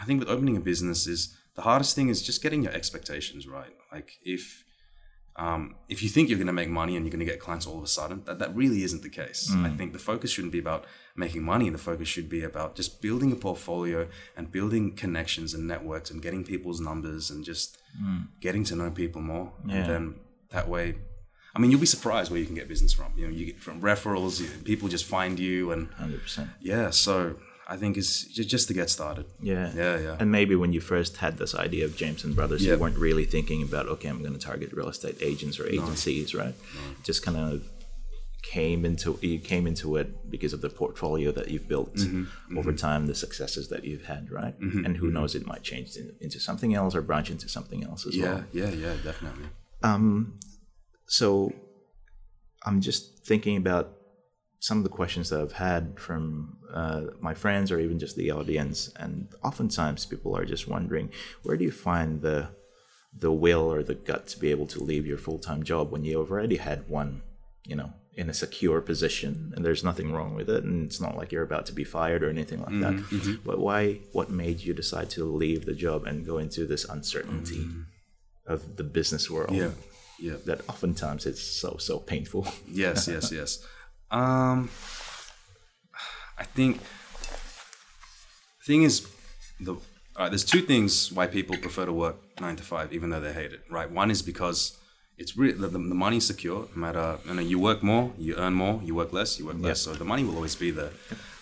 [0.00, 1.20] I think with opening a business is
[1.54, 3.74] the hardest thing is just getting your expectations right.
[3.92, 4.64] Like if
[5.38, 7.66] um, if you think you're going to make money and you're going to get clients
[7.66, 9.50] all of a sudden, that, that really isn't the case.
[9.54, 11.68] I think the focus shouldn't be about making money.
[11.68, 16.22] The focus should be about just building a portfolio and building connections and networks and
[16.22, 17.76] getting people's numbers and just
[18.40, 19.52] getting to know people more.
[19.66, 19.74] Yeah.
[19.76, 20.14] And then
[20.50, 20.94] that way,
[21.54, 23.12] I mean, you'll be surprised where you can get business from.
[23.16, 26.48] You know, you get from referrals, you, people just find you, and 100%.
[26.60, 26.90] yeah.
[26.90, 27.36] So
[27.68, 29.26] I think is just to get started.
[29.42, 29.72] Yeah.
[29.74, 30.16] Yeah, yeah.
[30.20, 32.74] And maybe when you first had this idea of James and Brothers, Yeah.
[32.74, 36.32] you weren't really thinking about, okay, I'm going to target real estate agents or agencies,
[36.34, 36.54] right?
[37.02, 37.62] Just kind of
[38.42, 42.58] came into you came into it because of the portfolio that you've built Mm-hmm, mm-hmm.
[42.58, 44.58] over time, the successes that you've had, right?
[44.60, 44.84] Mm-hmm.
[44.84, 45.14] And who mm-hmm.
[45.14, 48.24] knows, it might change in, into something else or branch into something else as Yeah,
[48.24, 48.44] well.
[48.52, 49.46] yeah, yeah, yeah, definitely.
[49.82, 50.38] Um,
[51.06, 51.52] so
[52.64, 53.95] I'm just thinking about
[54.66, 58.32] some of the questions that I've had from uh, my friends or even just the
[58.32, 61.12] audience, and oftentimes people are just wondering,
[61.44, 62.48] where do you find the
[63.18, 66.04] the will or the gut to be able to leave your full time job when
[66.04, 67.22] you've already had one,
[67.64, 71.16] you know, in a secure position, and there's nothing wrong with it, and it's not
[71.16, 72.94] like you're about to be fired or anything like that.
[72.94, 73.16] Mm-hmm.
[73.16, 73.48] Mm-hmm.
[73.48, 74.00] But why?
[74.18, 77.84] What made you decide to leave the job and go into this uncertainty mm.
[78.46, 79.54] of the business world?
[79.54, 79.74] Yeah,
[80.18, 80.38] yeah.
[80.44, 82.48] that oftentimes it's so so painful.
[82.66, 83.64] Yes, yes, yes.
[84.10, 84.70] Um,
[86.38, 86.80] I think
[88.64, 89.06] thing is
[89.60, 89.76] the
[90.16, 93.32] uh, there's two things why people prefer to work nine to five even though they
[93.32, 93.60] hate it.
[93.70, 93.90] Right.
[93.90, 94.78] One is because
[95.18, 96.68] it's really the, the money's secure.
[96.74, 98.80] No matter you know you work more, you earn more.
[98.82, 99.80] You work less, you work less.
[99.82, 100.90] So the money will always be there.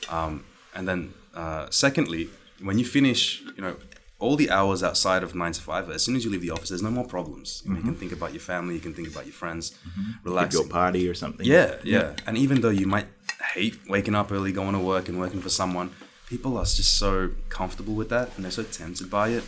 [0.09, 2.29] Um, and then uh, secondly,
[2.63, 3.77] when you finish, you know.
[4.25, 6.71] All the hours outside of nine to five, as soon as you leave the office,
[6.71, 7.63] there's no more problems.
[7.65, 8.01] You, know, you can mm-hmm.
[8.01, 10.27] think about your family, you can think about your friends, mm-hmm.
[10.29, 10.57] relax.
[10.57, 11.47] Go party or something.
[11.47, 12.15] Yeah, yeah.
[12.27, 13.09] And even though you might
[13.53, 15.91] hate waking up early, going to work, and working for someone,
[16.27, 19.45] people are just so comfortable with that, and they're so tempted by it.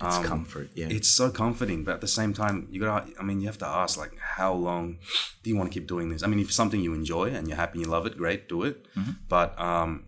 [0.00, 0.70] it's um, comfort.
[0.74, 3.12] Yeah, It's so comforting, but at the same time, you gotta.
[3.20, 4.98] I mean, you have to ask like, how long
[5.42, 6.22] do you want to keep doing this?
[6.24, 8.48] I mean, if it's something you enjoy and you're happy and you love it, great,
[8.48, 8.76] do it.
[8.96, 9.12] Mm-hmm.
[9.28, 10.06] But um,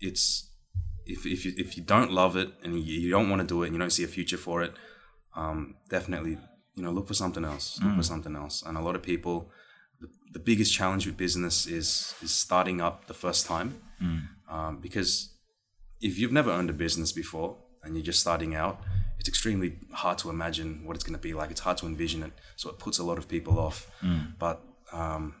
[0.00, 0.48] it's
[1.08, 3.62] if if you if you don't love it and you, you don't want to do
[3.62, 4.72] it and you don't see a future for it,
[5.34, 6.34] um, definitely
[6.76, 7.66] you know look for something else.
[7.82, 8.62] Look for something else.
[8.66, 9.50] And a lot of people,
[10.00, 13.68] the, the biggest challenge with business is is starting up the first time,
[14.54, 15.10] um, because
[16.00, 18.76] if you've never owned a business before and you're just starting out,
[19.18, 21.50] it's extremely hard to imagine what it's going to be like.
[21.50, 23.90] It's hard to envision it, so it puts a lot of people off.
[24.38, 25.34] But um,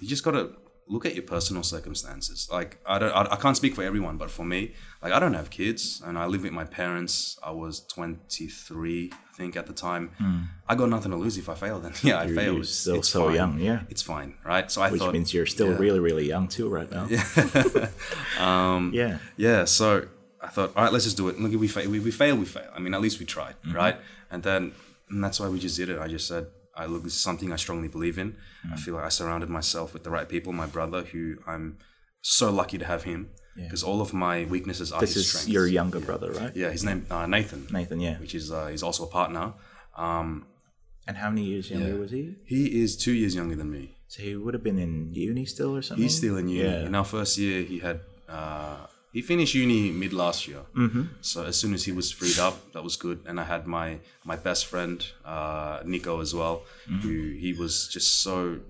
[0.00, 0.52] you just got to
[0.94, 2.48] look at your personal circumstances.
[2.50, 4.60] Like I don't, I, I can't speak for everyone, but for me,
[5.02, 7.38] like I don't have kids, and I live with my parents.
[7.50, 10.10] I was 23, I think, at the time.
[10.68, 11.78] I got nothing to lose if I fail.
[11.78, 12.56] Then yeah, I You're- failed.
[12.56, 13.34] you're still It's so fine.
[13.36, 13.80] young, yeah.
[13.88, 14.70] it's fine, right?
[14.70, 15.78] So I which thought, means you're still yeah.
[15.78, 17.04] really really young too right now.
[18.38, 19.18] um, Yeah.
[19.36, 20.06] yeah, so
[20.42, 21.38] I thought, all right, let's just do it.
[21.40, 22.68] Look, if we fail, we, we fail, we fail.
[22.74, 23.96] I mean, at least we tried, right?
[24.30, 24.72] And then
[25.08, 25.98] and that's why we just did it.
[26.00, 28.36] I just said, I look, this is something I strongly believe in.
[28.72, 30.52] I feel like I surrounded myself with the right people.
[30.52, 31.78] My brother, who I'm
[32.22, 35.48] so lucky to have him, because all of my weaknesses are This his is strengths.
[35.48, 36.54] your younger brother, right?
[36.56, 38.00] yeah, his name uh, Nathan, Nathan.
[38.00, 38.18] Yeah.
[38.20, 39.52] which is uh, he's also a partner.
[39.96, 40.46] Um,
[41.08, 41.98] And how many years younger Yeah.
[42.04, 42.36] was he?
[42.44, 43.96] he is two years younger than me.
[44.08, 46.02] So he would have been in uni still or something.
[46.02, 46.68] He's still in uni.
[46.68, 46.86] Yeah.
[46.88, 50.62] In our first year, he had uh, he finished uni mid last year.
[50.76, 51.02] Mm-hmm.
[51.20, 53.18] So as soon as he was freed up, that was good.
[53.26, 56.56] And I had my my best friend uh, Nico as well,
[56.88, 57.00] Mm-hmm.
[57.04, 58.60] who he was just so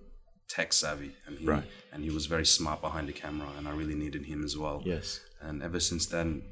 [0.49, 1.65] tech savvy and he Right.
[1.93, 4.83] and he was very smart behind the camera, and I really needed him as well.
[4.85, 5.21] Yes.
[5.41, 6.43] And ever since then,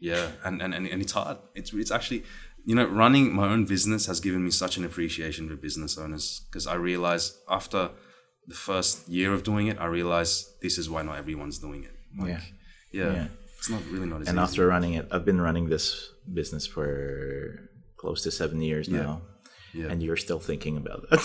[0.00, 1.38] yeah, and and, and, and it's hard.
[1.54, 2.22] It's it's actually.
[2.64, 6.42] You know, running my own business has given me such an appreciation for business owners
[6.50, 7.90] because I realized after
[8.46, 11.94] the first year of doing it, I realized this is why not everyone's doing it.
[12.18, 12.40] Like, Yeah.
[12.92, 13.26] Yeah, Yeah.
[13.58, 14.44] it's not really not as And easy.
[14.44, 19.22] after running it, I've been running this business for close to seven years now.
[19.74, 19.88] Yeah.
[19.90, 21.20] And you're still thinking about it.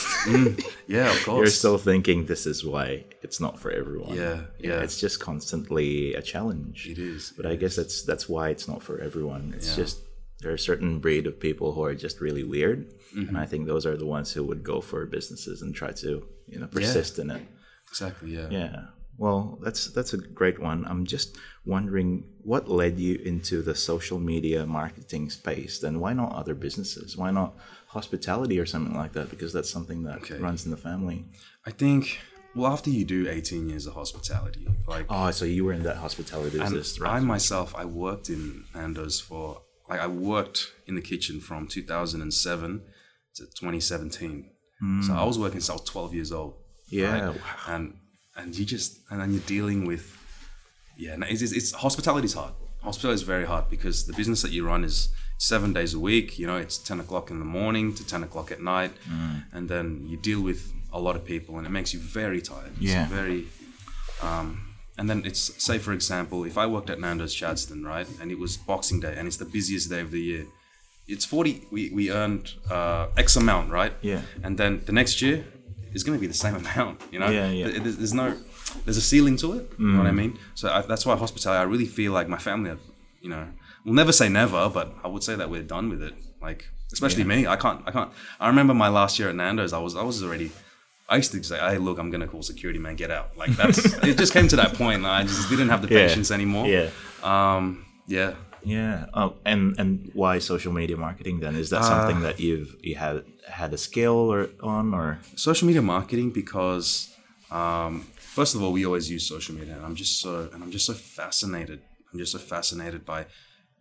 [0.88, 1.38] yeah, of course.
[1.38, 4.16] you're still thinking this is why it's not for everyone.
[4.18, 4.82] Yeah, yeah.
[4.84, 6.88] It's just constantly a challenge.
[6.90, 9.54] It is, But I guess that's that's why it's not for everyone.
[9.56, 9.84] It's Yeah.
[9.84, 9.98] just
[10.42, 12.80] there are a certain breed of people who are just really weird,
[13.16, 13.30] Mm-hmm.
[13.30, 16.10] and I think those are the ones who would go for businesses and try to
[16.52, 17.42] you know persist in it.
[17.90, 18.30] exactly.
[18.36, 18.50] Yeah.
[18.52, 18.76] Yeah.
[19.18, 20.80] Well, that's that's a great one.
[20.90, 25.80] I'm just wondering what led you into the social media marketing space.
[25.80, 27.16] Then why not other businesses?
[27.16, 27.56] Why not
[27.88, 29.30] hospitality or something like that?
[29.30, 30.38] Because that's something that Okay.
[30.40, 31.26] runs in the family.
[31.66, 32.20] I think.
[32.56, 35.98] Well, after you do 18 years of hospitality, like Oh, so you were in that
[35.98, 41.02] hospitality and business, I myself, I worked in Nando's for like I worked in the
[41.02, 42.84] kitchen from 2007
[43.36, 44.50] to 2017.
[44.80, 45.12] So hmm.
[45.12, 46.56] I was working since I was 12 years old.
[46.90, 47.36] Yeah, right?
[47.36, 47.42] wow.
[47.68, 47.98] and
[48.36, 50.13] and you just and then you're dealing with
[50.98, 52.54] yeah, it's, it's, it's hospitality's hard.
[52.82, 56.38] Hospitality is very hard because the business that you run is seven days a week.
[56.40, 59.44] You know, it's ten o'clock in the morning to ten o'clock at night, Mm.
[59.54, 62.72] and then you deal with a lot of people, and it makes you very tired.
[62.82, 63.08] It's Yeah.
[63.08, 63.46] very.
[64.22, 68.32] Um, and then it's say for example, if I worked at Nando's Chadstone, right, and
[68.32, 70.46] it was Boxing Day, and it's the busiest day of the year.
[71.08, 71.66] It's forty.
[71.72, 73.94] We we earned uh, X amount, right?
[74.02, 74.22] Yeah.
[74.44, 75.46] And then the next year
[75.94, 77.02] it's going to be the same amount.
[77.12, 77.30] You know.
[77.30, 77.80] Yeah, yeah.
[77.80, 78.38] There's, there's no.
[78.86, 79.72] There's a ceiling to it.
[79.78, 79.98] You know Mm.
[80.00, 80.38] what I mean?
[80.56, 81.60] So I, that's why hospitality.
[81.60, 82.70] I really feel like my family.
[82.72, 82.78] Are,
[83.22, 83.48] you know,
[83.86, 86.14] we'll never say never, but I would say that we're done with it.
[86.42, 87.48] Like, especially me.
[87.48, 87.82] I can't.
[87.88, 88.12] I can't.
[88.40, 89.74] I remember my last year at Nando's.
[89.74, 89.96] I was.
[89.96, 90.52] I was already.
[91.10, 92.96] I used to say, "Hey, look, I'm gonna call security, man.
[92.96, 93.78] Get out." Like that's.
[94.10, 95.06] it just came to that point.
[95.06, 96.08] I just didn't have the Yeah.
[96.08, 96.66] patience anymore.
[96.68, 96.90] Yeah.
[97.24, 97.86] Um.
[98.08, 98.34] Yeah.
[98.66, 99.06] Yeah.
[99.14, 101.56] Oh, and and why social media marketing then?
[101.56, 105.20] Is that something that you've you had had a skill or on or?
[105.36, 107.14] social media marketing because
[107.52, 110.72] um, first of all we always use social media and i'm just so and i'm
[110.72, 111.80] just so fascinated
[112.12, 113.26] i'm just so fascinated by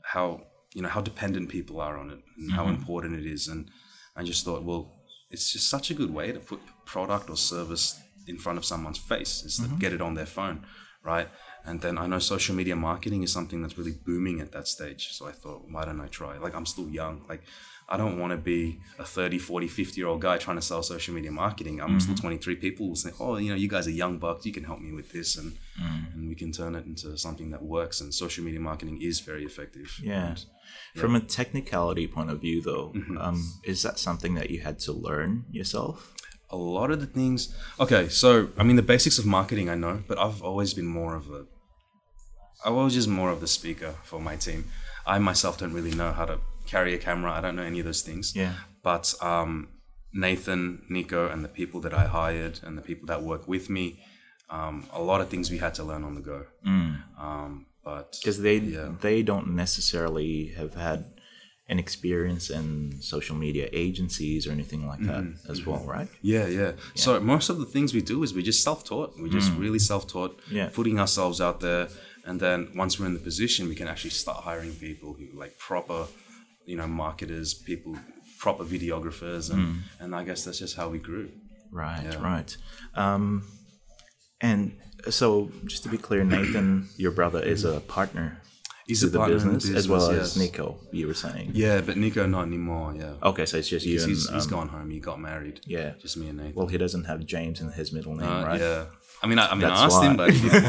[0.02, 0.42] how
[0.74, 2.74] you know how dependent people are on it and how mm-hmm.
[2.74, 3.70] important it is and
[4.14, 4.92] i just thought well
[5.30, 8.98] it's just such a good way to put product or service in front of someone's
[8.98, 9.78] face is to mm-hmm.
[9.78, 10.64] get it on their phone
[11.04, 11.28] right?
[11.64, 15.12] And then i know social media marketing is something that's really booming at that stage
[15.12, 16.36] so i thought why don't i try?
[16.38, 17.42] Like i'm still young like
[17.92, 20.82] I don't want to be a 30, 40, 50 year old guy trying to sell
[20.82, 21.80] social media marketing.
[21.82, 22.56] I'm still 23.
[22.56, 24.46] People will say, oh, you know, you guys are young bucks.
[24.46, 25.36] You can help me with this.
[25.36, 25.52] And,
[26.14, 28.00] and we can turn it into something that works.
[28.00, 29.88] And social media marketing is very effective.
[30.02, 30.28] Yeah.
[30.28, 30.44] And
[31.02, 33.18] From a technicality point of view, though, Mm-hmm.
[33.18, 36.14] um, is that something that you had to learn yourself?
[36.50, 37.40] a lot of the things,
[37.80, 38.28] okay, so
[38.58, 41.46] I mean, the basics of marketing I know, but I've always been more of a,
[42.62, 44.66] I was just more of the speaker for my team.
[45.06, 46.38] I myself don't really know how to
[46.74, 47.30] carry a camera.
[47.38, 48.24] I don't know any of those things.
[48.42, 48.54] Yeah.
[48.90, 49.52] But um,
[50.26, 50.62] Nathan,
[50.94, 53.86] Nico, and the people that I hired and the people that work with me,
[54.56, 56.40] um, a lot of things we had to learn on the go.
[57.26, 58.90] Um, but Because they Yeah.
[59.08, 61.00] they don't necessarily have had
[61.72, 62.66] an experience in
[63.14, 65.50] social media agencies or anything like that Mm-hmm.
[65.52, 66.08] as well, right?
[66.34, 66.72] Yeah, yeah,
[67.04, 69.10] So most of the things we do is we just self-taught.
[69.22, 70.52] We just really self-taught, Mm.
[70.58, 70.68] Yeah.
[70.78, 71.84] putting ourselves out there,
[72.28, 75.54] and then once we're in the position, we can actually start hiring people who like
[75.68, 76.00] proper,
[76.66, 77.96] you know, marketers, people,
[78.38, 79.78] proper videographers, and Mm.
[80.00, 81.30] and I guess that's just how we grew.
[81.70, 82.22] Right, Yeah.
[82.22, 82.56] right.
[82.94, 83.44] Um,
[84.40, 84.72] and
[85.10, 88.38] so, just to be clear, Nathan, your brother, is a partner
[88.86, 90.42] He's a the partner in the business, as well business, as.
[90.42, 90.76] Nico.
[90.90, 91.52] You were saying.
[91.54, 92.92] Yeah, but Nico not anymore.
[92.98, 94.90] Yeah, Okay, so it's just you he's, and he's, he's um, gone home.
[94.90, 95.60] He got married.
[95.66, 95.92] Yeah.
[96.00, 96.54] just me and Nathan.
[96.56, 98.60] Well, he doesn't have James in his middle name, Uh, right?
[98.60, 98.86] Yeah,
[99.22, 100.26] I mean, I, I mean, That's I asked him, why.
[100.26, 100.64] but he didn't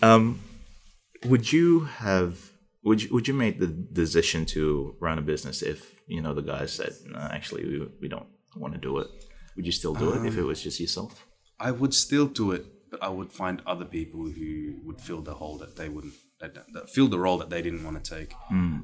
[0.00, 0.38] want.
[1.26, 2.38] Would you have?
[2.84, 6.42] Would you, would you make the decision to run a business if you know the
[6.42, 9.08] guys said, no, actually, we, we don't want to do it?
[9.56, 11.26] Would you still do it if it Um, was just yourself?
[11.58, 15.34] I would still do it, but I would find other people who would fill the
[15.34, 18.32] hole that they wouldn't, that, that fill the role that they didn't want to take.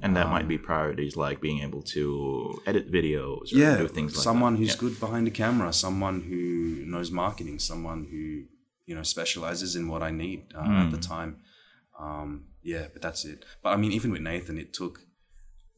[0.03, 4.17] And that might be priorities like being able to edit videos or yeah, do things
[4.17, 4.59] like someone that.
[4.61, 4.81] who's Yeah.
[4.81, 6.43] good behind the camera, someone who
[6.93, 8.25] knows marketing, someone who
[8.89, 10.91] you know specializes in what I need uh, at Hmm.
[10.91, 11.31] the time.
[11.99, 12.31] Um,
[12.65, 13.45] yeah, but that's it.
[13.63, 15.01] But I mean, even with Nathan, it took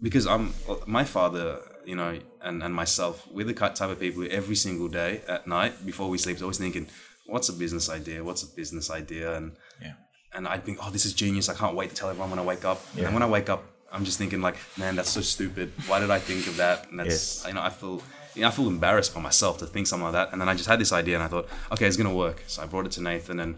[0.00, 0.54] because I'm
[0.86, 1.46] my father,
[1.84, 3.26] you know, and and myself.
[3.30, 6.42] We're the type of people who every single day at night before we sleep is
[6.42, 6.86] always thinking,
[7.26, 8.22] "What's a business idea?
[8.28, 9.94] What's a business idea?" And Yeah.
[10.34, 11.48] and I'd think, oh, this is genius.
[11.48, 12.78] I can't wait to tell everyone when I wake up.
[12.90, 13.04] And Yeah.
[13.04, 13.62] then when I wake up,
[13.94, 15.72] I'm just thinking like, man, that's so stupid.
[15.88, 16.78] Why did I think of that?
[16.90, 17.44] And that's, Yes.
[17.48, 18.02] you know, I feel,
[18.34, 20.28] you know, I feel embarrassed by myself to think something like that.
[20.32, 22.38] And then I just had this idea and I thought, okay, it's going to work.
[22.48, 23.52] So I brought it to Nathan and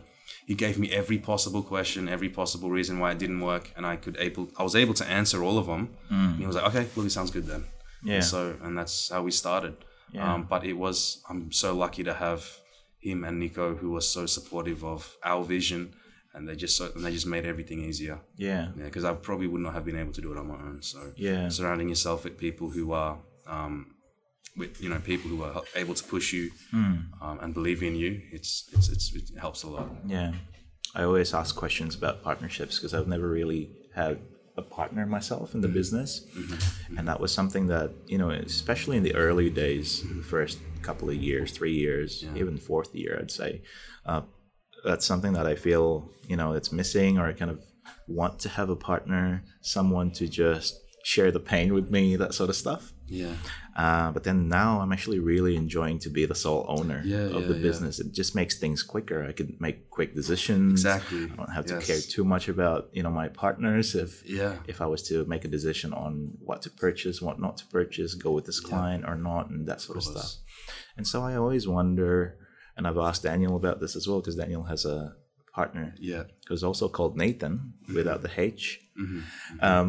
[0.49, 3.65] he gave me every possible question, every possible reason why it didn't work.
[3.77, 5.83] And I could able, I was able to answer all of them.
[6.09, 7.65] And he was like, okay, well, it sounds good then.
[8.03, 8.15] Yeah.
[8.15, 9.75] And so, and that's how we started.
[10.11, 10.25] Yeah.
[10.33, 12.43] Um, but it was, I'm so lucky to have
[12.99, 15.93] him and Nico who were so supportive of our vision
[16.33, 18.19] and they just so, and they just made everything easier.
[18.37, 18.69] Yeah.
[18.79, 20.79] Yeah, because I probably would not have been able to do it on my own.
[20.81, 21.51] So Yeah.
[21.51, 23.77] surrounding yourself with people who are, um,
[24.57, 26.95] with you know, people who are able to push you Hmm.
[27.21, 29.89] um, and believe in you, it's, it's it's it helps a lot.
[30.07, 30.33] Yeah.
[30.95, 34.19] I always ask questions about partnerships because I've never really had
[34.57, 36.25] a partner myself in the business.
[36.97, 41.09] And that was something that, you know, especially in the early days, the first couple
[41.11, 43.63] of years, three years, even fourth year, I'd say,
[44.07, 44.23] uh,
[44.85, 47.63] that's something that I feel, you know, it's missing or I kind of
[48.09, 52.51] want to have a partner, someone to just share the pain with me, that sort
[52.51, 52.93] of stuff.
[53.07, 53.35] Yeah,
[53.85, 57.43] Uh, but then now I'm actually really enjoying to be the sole owner Yeah, of
[57.43, 57.69] yeah, the yeah.
[57.69, 57.95] business.
[58.03, 59.19] It just makes things quicker.
[59.31, 60.73] I can make quick decisions.
[60.81, 61.25] Exactly.
[61.33, 61.87] I don't have to Yes.
[61.89, 63.87] care too much about you know my partners.
[64.05, 64.11] If
[64.41, 64.55] Yeah.
[64.73, 66.11] if I was to make a decision on
[66.49, 69.81] what to purchase, what not to purchase, go with this client or not, and that
[69.87, 70.17] sort of, course.
[70.17, 70.31] stuff.
[70.97, 72.15] And so I always wonder.
[72.79, 74.99] and I've asked Daniel about this as well because Daniel has a
[75.59, 76.25] partner Yeah.
[76.49, 77.95] who's also called Nathan Mm-hmm.
[77.99, 78.63] without the H.
[79.69, 79.89] Um,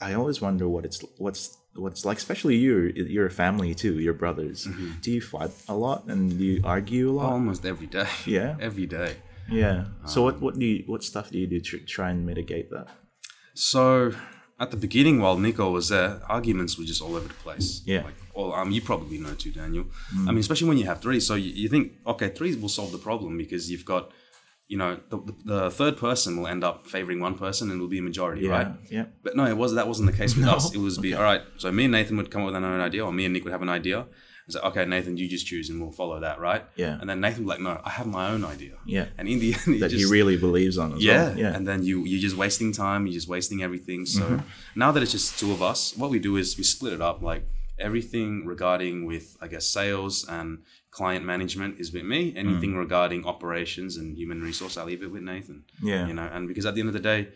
[0.00, 2.92] I always wonder what it's what's what's like, especially you.
[2.94, 3.98] You're a family too.
[4.00, 4.66] Your brothers.
[5.02, 7.32] Do you fight a lot and do you argue a lot?
[7.32, 8.08] Almost every day.
[8.26, 8.56] Yeah?
[8.60, 9.16] Every day.
[9.50, 9.84] yeah.
[10.06, 12.70] So Um, what what do you what stuff do you do to try and mitigate
[12.70, 12.88] that?
[13.54, 14.12] So
[14.58, 17.82] at the beginning, while Nico was there, arguments were just all over the place.
[17.86, 18.02] Yeah.
[18.04, 19.86] Like, well, um, you probably know too, Daniel.
[20.14, 21.18] I mean, especially when you have three.
[21.20, 24.12] So you, you think, okay, three will solve the problem because you've got,
[24.72, 27.88] you know, the, the, the third person will end up favoring one person and will
[27.96, 28.50] be a majority, Yeah.
[28.58, 28.68] right?
[28.96, 29.06] Yeah.
[29.24, 30.52] But no, it was that wasn't the case with No?
[30.56, 30.64] us.
[30.76, 31.42] It was be all right.
[31.62, 33.42] So me and Nathan would come up with an own idea, or me and Nick
[33.44, 34.06] would have an idea.
[34.46, 36.64] It's like, okay, Nathan, you just choose, and we'll follow that, right?
[36.76, 36.98] Yeah.
[37.00, 38.74] And then Nathan would be like, no, I have my own idea.
[38.86, 39.06] Yeah.
[39.18, 41.38] And in the end, he That just, he really believes on as yeah, well.
[41.38, 41.54] Yeah.
[41.56, 43.00] and then you you're just wasting time.
[43.06, 44.06] You're just wasting everything.
[44.06, 44.80] So Mm-hmm.
[44.82, 47.16] now that it's just two of us, what we do is we split it up.
[47.30, 47.42] Like
[47.78, 50.58] everything regarding with I guess sales and
[50.90, 52.34] client management is with me.
[52.36, 55.64] Anything regarding operations and human resource, I leave it with Nathan.
[55.82, 56.06] Yeah.
[56.06, 57.28] you know, and because at the end of the day,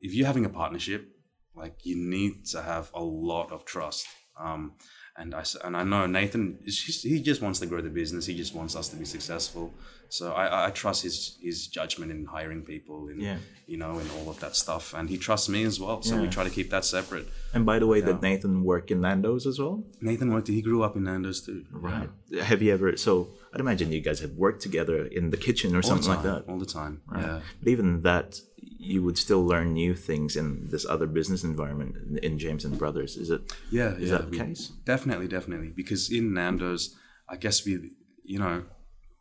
[0.00, 1.08] if you're having a partnership,
[1.54, 4.06] like you need to have a lot of trust.
[4.38, 4.72] Um,
[5.16, 8.26] and I and I know Nathan just, he just wants to grow the business.
[8.26, 9.72] He just wants us to be successful.
[10.08, 13.38] So I, I- trust his his judgment in hiring people and Yeah.
[13.66, 14.92] you know and all of that stuff.
[14.94, 16.02] And he trusts me as well.
[16.02, 17.26] So we try to keep that separate.
[17.54, 18.06] And by the way, Yeah.
[18.06, 19.76] did Nathan work in Nando's as well?
[20.00, 20.48] Nathan worked.
[20.48, 21.64] He grew up in Nando's too.
[21.70, 22.10] Right.
[22.50, 22.96] Have you ever?
[22.96, 23.12] So
[23.52, 26.44] I'd imagine you guys have worked together in the kitchen or All something like that.
[26.48, 27.00] All the time.
[27.06, 27.22] Right.
[27.24, 27.40] Yeah.
[27.60, 28.40] But even that,
[28.78, 33.16] you would still learn new things in this other business environment in- James and Brothers.
[33.16, 33.40] Is it?
[33.70, 34.68] Yeah, Is yeah, that the case?
[34.84, 35.68] Definitely, definitely.
[35.74, 36.94] Because in Nando's,
[37.28, 37.90] I guess we,
[38.24, 38.64] you know,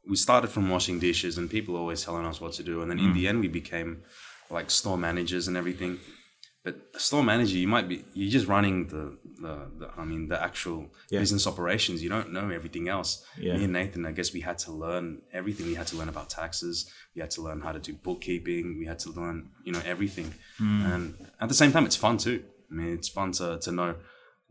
[0.09, 2.99] we started from washing dishes and people always telling us what to do, and then
[2.99, 3.05] Mm.
[3.07, 4.03] in the end, we became
[4.49, 5.99] like store managers and everything.
[6.63, 10.41] But store manager, you might be you're just running the the, the I mean the
[10.41, 11.19] actual Yeah.
[11.19, 12.01] business operations.
[12.03, 13.25] You don't know everything else.
[13.37, 13.57] Yeah.
[13.57, 15.65] Me and Nathan, I guess we had to learn everything.
[15.67, 16.89] We had to learn about taxes.
[17.15, 18.77] We had to learn how to do bookkeeping.
[18.79, 20.33] We had to learn you know everything.
[20.59, 20.93] Mm.
[20.93, 21.03] And
[21.41, 22.43] at the same time, it's fun too.
[22.71, 23.95] I mean, it's fun to to know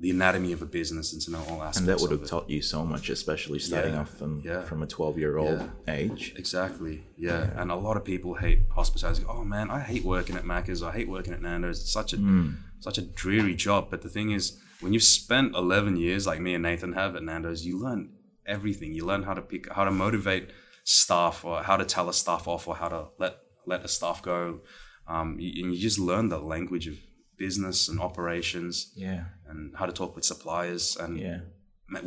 [0.02, 1.78] the anatomy of a business and to know all aspects.
[1.78, 4.00] And that would have taught you so much, especially starting Yeah.
[4.00, 4.62] off from, Yeah.
[4.62, 5.94] from a 12 year old Yeah.
[6.00, 6.34] age.
[6.36, 7.04] Exactly.
[7.16, 7.42] Yeah.
[7.60, 9.24] And a lot of people hate hospitality.
[9.34, 10.82] Oh man, I hate working at Macca's.
[10.82, 11.80] I hate working at Nando's.
[11.82, 12.56] It's such a Mm.
[12.80, 13.90] such a dreary job.
[13.90, 17.22] But the thing is, when you've spent eleven years, like me and Nathan have at
[17.22, 18.10] Nando's, you learn
[18.44, 18.92] everything.
[18.92, 20.48] You learn how to pick, how to motivate
[20.82, 23.34] staff, or how to tell a staff off, or how to let
[23.66, 24.62] let a staff go.
[25.06, 25.40] Um, and
[25.74, 26.96] you just learn the language of
[27.38, 29.24] business and operations, Yeah.
[29.52, 30.96] And how to talk with suppliers.
[31.02, 31.40] And Yeah.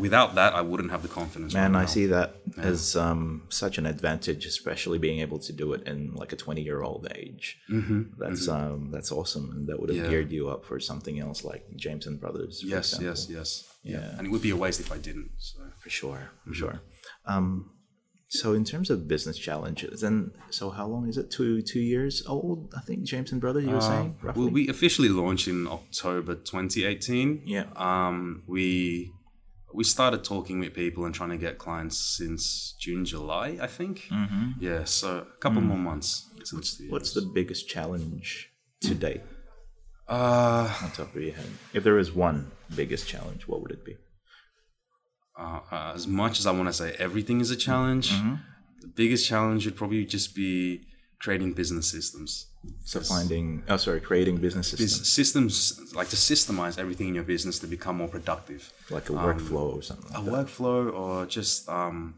[0.07, 1.53] without that, I wouldn't have the confidence.
[1.53, 5.73] Man, right I see that as um, such an advantage, especially being able to do
[5.75, 7.45] it in like a 20 year old age.
[7.71, 8.01] Mm-hmm.
[8.21, 9.45] That's um, that's awesome.
[9.55, 10.09] And that would have Yeah.
[10.09, 12.63] geared you up for something else like James and Brothers.
[12.63, 13.07] Yes, example.
[13.07, 13.49] yes, yes.
[13.83, 13.99] Yeah.
[13.99, 14.17] Yeah.
[14.17, 15.31] And it would be a waste if I didn't.
[15.37, 15.59] So.
[15.83, 16.59] For sure, for Mm-hmm.
[16.61, 16.81] sure.
[17.27, 17.69] Um,
[18.41, 21.31] so in terms of business challenges, and so how long is it?
[21.31, 23.03] Two two years old, I think.
[23.03, 24.41] James and Brothers, you were saying roughly.
[24.41, 27.43] Uh, Well, we officially launched in October 2018.
[27.45, 27.65] Yeah.
[27.75, 29.11] Um, we
[29.73, 34.07] we started talking with people and trying to get clients since June, July, I think.
[34.11, 34.51] Mm-hmm.
[34.59, 36.29] Yeah, so a couple more months.
[36.43, 38.49] Since the, What's the biggest challenge
[38.81, 39.21] to date
[40.07, 41.49] uh, on top of your head?
[41.73, 43.97] If there is one biggest challenge, what would it be?
[45.37, 48.11] Uh, uh, as much as I want to say everything is a challenge,
[48.81, 50.81] the biggest challenge would probably just be
[51.19, 52.47] creating business systems.
[52.83, 57.59] So finding, oh sorry, creating business systems systems like to systemize everything in your business
[57.59, 58.71] to become more productive.
[58.89, 60.11] like a workflow or something.
[60.15, 60.31] a that.
[60.33, 62.17] workflow or just um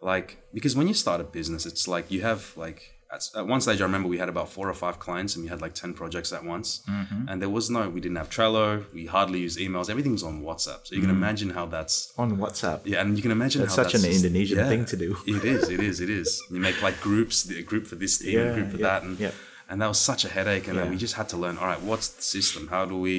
[0.00, 2.80] like because when you start a business it's like you have like
[3.12, 5.48] at, at one stage i remember we had about four or five clients and we
[5.48, 7.28] had like 10 projects at once Mm-hmm.
[7.28, 10.42] and there was no we didn't have trello we hardly use emails everything was on
[10.42, 12.80] whatsapp so you can imagine how that's on WhatsApp.
[12.84, 13.64] yeah and you can imagine Mm.
[13.64, 15.08] That's such an just- Indonesian yeah, thing to do.
[15.36, 18.34] it is it is it is you make like groups a group for this team
[18.38, 19.30] Yeah, a group for yeah, that and yeah.
[19.68, 21.82] and that was such a headache and then we just had to learn all right
[21.90, 23.16] what's the system how do we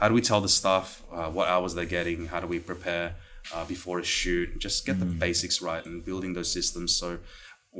[0.00, 3.06] how do we tell the staff uh, what hours they're getting how do we prepare
[3.54, 5.18] uh, before a shoot just get the Mm.
[5.26, 7.08] basics right and building those systems so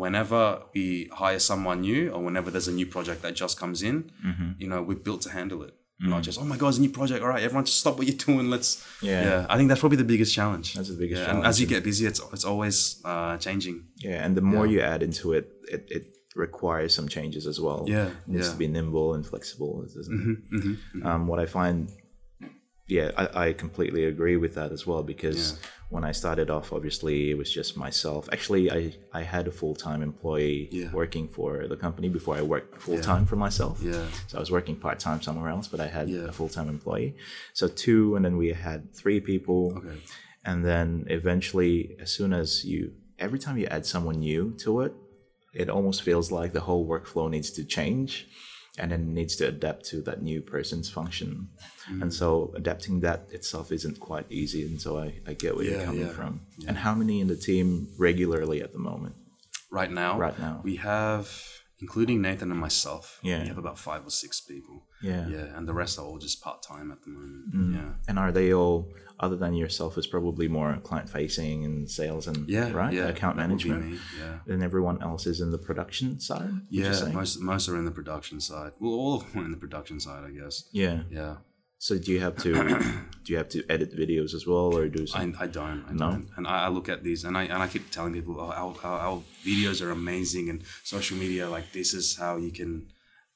[0.02, 0.42] whenever
[0.74, 0.84] we
[1.22, 3.96] hire someone new or whenever there's a new project that just comes in
[4.28, 4.50] Mm-hmm.
[4.62, 6.10] you know we're built to handle it Mm.
[6.14, 8.06] not just oh my god it's a new project all right everyone just stop what
[8.08, 9.46] you're doing let's Yeah.
[9.48, 11.80] i think that's probably the biggest challenge That's the biggest Yeah, and as you get
[11.90, 12.76] busy it's, it's always
[13.10, 15.44] uh, changing Yeah, and the more you add into it,
[15.74, 16.04] it, it
[16.46, 17.80] requires some changes as well.
[17.94, 18.52] Yeah, it needs yeah.
[18.52, 19.70] to be nimble and flexible.
[19.98, 20.54] Doesn't it?
[20.56, 21.78] Mm-hmm, Um, what I find,
[22.88, 25.58] yeah, I, I completely agree with that as well because
[25.88, 28.28] when I started off, obviously it was just myself.
[28.32, 30.92] Actually, I I had a full time employee Yeah.
[30.92, 33.80] working for the company before I worked full time for myself.
[33.82, 34.06] Yeah.
[34.28, 36.28] So I was working part time somewhere else, but I had Yeah.
[36.28, 37.14] a full time employee.
[37.54, 39.60] So two, and then we had three people.
[39.78, 39.96] Okay.
[40.44, 44.92] And then eventually, as soon as you every time you add someone new to it,
[45.54, 48.28] it almost feels like the whole workflow needs to change
[48.78, 51.48] and then needs to adapt to that new person's function.
[51.90, 52.02] Mm.
[52.02, 54.66] And so adapting that itself isn't quite easy.
[54.66, 56.40] And so I, I get where you're coming yeah, from.
[56.68, 59.14] And how many in the team regularly at the moment?
[59.70, 60.60] Right now, Right now.
[60.62, 61.30] we have,
[61.80, 63.42] including Nathan and myself, Yeah.
[63.42, 64.84] we have about five or six people.
[65.02, 65.26] Yeah.
[65.28, 67.54] Yeah, and the rest are all just part time at the moment.
[67.54, 67.74] Mm.
[67.74, 67.92] Yeah.
[68.08, 68.88] And are they all,
[69.18, 73.36] other than yourself, is probably more client facing and sales and Yeah, right yeah, account
[73.38, 73.92] that would be management?
[73.92, 74.52] me, yeah.
[74.54, 76.50] And everyone else is in the production side.
[76.70, 78.72] Yeah, most most are in the production side.
[78.80, 80.64] Well, all of them are in the production side, I guess.
[80.72, 80.98] Yeah.
[81.10, 81.36] Yeah,
[81.78, 82.50] So do you have to
[83.24, 85.32] do you have to edit videos as well, or do I.
[85.44, 85.84] I don't.
[85.88, 86.10] I No?
[86.10, 86.28] don't.
[86.36, 88.74] And I, I look at these, and I and I keep telling people, oh, our,
[88.84, 92.70] our, our videos are amazing, and social media, like this is how you can,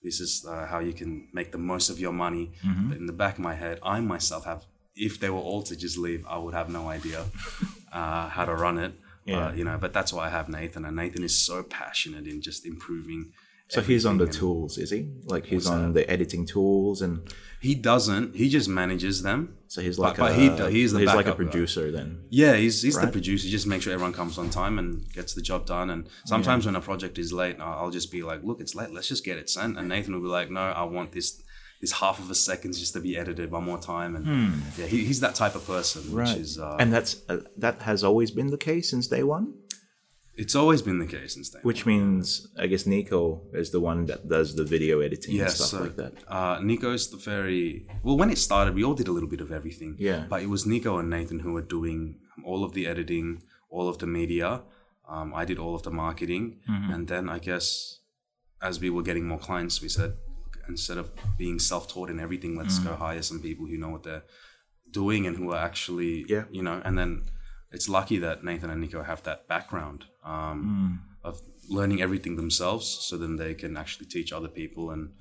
[0.07, 2.45] this is uh, how you can make the most of your money.
[2.67, 2.89] Mm-hmm.
[2.89, 4.63] But in the back of my head, I myself have,
[5.09, 7.21] if they were all to just leave, I would have no idea
[7.93, 8.93] uh, how to run it.
[9.25, 9.49] Yeah.
[9.49, 12.41] Uh, you know, but that's why I have Nathan, and Nathan is so passionate in
[12.41, 13.33] just improving.
[13.69, 15.01] so he's on the tools, is he?
[15.35, 17.21] Like he's on the editing tools, and
[17.61, 18.35] He doesn't.
[18.35, 19.41] He just manages them.
[19.69, 22.09] so he's like but a he do- he's the like a producer then.
[22.31, 23.45] Yeah, he's, he's the producer.
[23.47, 24.89] He just makes sure everyone comes on time and
[25.19, 25.89] gets the job done.
[25.95, 26.01] And
[26.33, 28.91] sometimes when a project is late, I'll I'll just be like, "Look, it's late.
[28.97, 31.29] Let's just get it sent." And Nathan will be like, "No, I want this
[31.81, 34.25] this half of a second just to be edited one more time." And
[34.79, 36.19] yeah, he, he's that type of person, which Hmm.
[36.19, 36.39] Right.
[36.39, 39.47] is uh, and that's uh, that has always been the case since day one.
[40.45, 41.63] it's always been the case since then.
[41.71, 42.27] Which means,
[42.65, 43.19] I guess Nico
[43.63, 46.13] is the one that does the video editing and stuff so, like that.
[46.37, 47.63] Uh, Nico's the very
[48.05, 48.17] well.
[48.21, 49.93] When it started, we all did a little bit of everything.
[50.09, 50.21] Yeah.
[50.33, 52.01] but it was Nico and Nathan who were doing
[52.49, 53.27] all of the editing,
[53.77, 54.49] all of the media.
[55.15, 56.93] Um, I did all of the marketing, Mm-hmm.
[56.95, 57.67] and then I guess
[58.63, 60.13] as we were getting more clients, we said
[60.69, 62.85] instead of being self-taught in everything, let's Mm.
[62.85, 64.25] go hire some people who know what they're
[64.91, 66.45] doing and who are actually, Yeah.
[66.51, 66.81] you know.
[66.85, 67.23] And then
[67.73, 70.59] it's lucky that Nathan and Nico have that background um,
[71.23, 71.29] Mm.
[71.29, 75.13] of learning everything themselves, so then they can actually teach other people and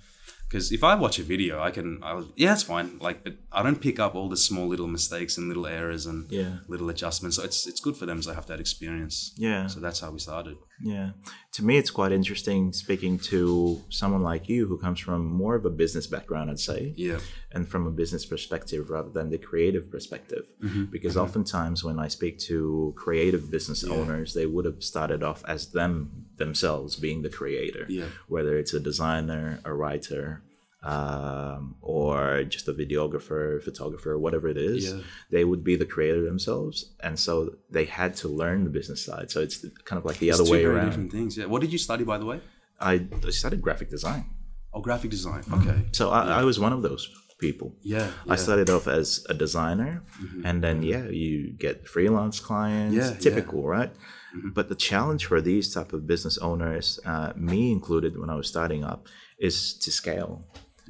[0.47, 2.97] because if I watch a video, I can, I was, yeah, it's fine.
[2.99, 6.19] Like, but I don't pick up all the small little mistakes and little errors and
[6.31, 6.57] Yeah.
[6.67, 7.37] little adjustments.
[7.37, 9.31] So it's it's good for them to have that experience.
[9.37, 9.67] Yeah.
[9.67, 10.57] So that's how we started.
[10.81, 11.11] Yeah.
[11.53, 15.65] To me, it's quite interesting speaking to someone like you who comes from more of
[15.65, 16.93] a business background, I'd say.
[16.95, 17.19] Yeah.
[17.51, 20.45] and from a business perspective rather than the creative perspective.
[20.63, 20.85] Mm-hmm.
[20.85, 21.23] Because mm-hmm.
[21.23, 26.27] oftentimes when I speak to creative business owners, they would have started off as them
[26.37, 28.05] themselves being the creator, Yeah.
[28.27, 30.43] whether it's a designer, a writer,
[30.83, 34.91] um, or just a videographer, photographer, whatever it is.
[34.93, 35.01] Yeah.
[35.29, 39.29] They would be the creator themselves, and so they had to learn the business side.
[39.31, 40.85] So it's kind of like the It's other two way very around.
[40.87, 41.37] different things.
[41.37, 41.45] Yeah.
[41.45, 42.39] What did you study, by the way?
[42.79, 42.93] I
[43.27, 44.25] I studied graphic design,
[44.73, 45.43] Oh, graphic design.
[45.51, 45.79] Okay.
[45.91, 47.09] so I, I was one of those
[47.39, 47.75] people.
[47.81, 47.97] Yeah.
[47.97, 48.11] I yeah.
[48.11, 48.35] Mm-hmm.
[48.35, 50.03] started off as a designer,
[50.45, 53.17] and then yeah, you get freelance clients, Yeah, yeah.
[53.19, 53.91] typical, right?
[54.35, 54.49] Mm-hmm.
[54.57, 58.47] But the challenge for these type of business owners, uh, me included, when I was
[58.47, 59.07] starting up,
[59.39, 60.45] is to scale.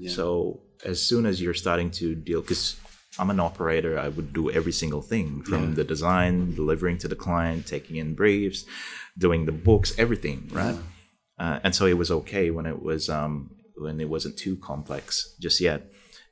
[0.08, 2.78] So as soon as you're starting to deal, because
[3.18, 7.16] I'm an operator, I would do every single thing from the design, delivering to the
[7.18, 8.66] client, taking in briefs,
[9.18, 10.78] doing the books, everything, right?
[11.38, 15.36] Uh, and so it was okay when it was um, when it wasn't too complex
[15.42, 15.82] just yet.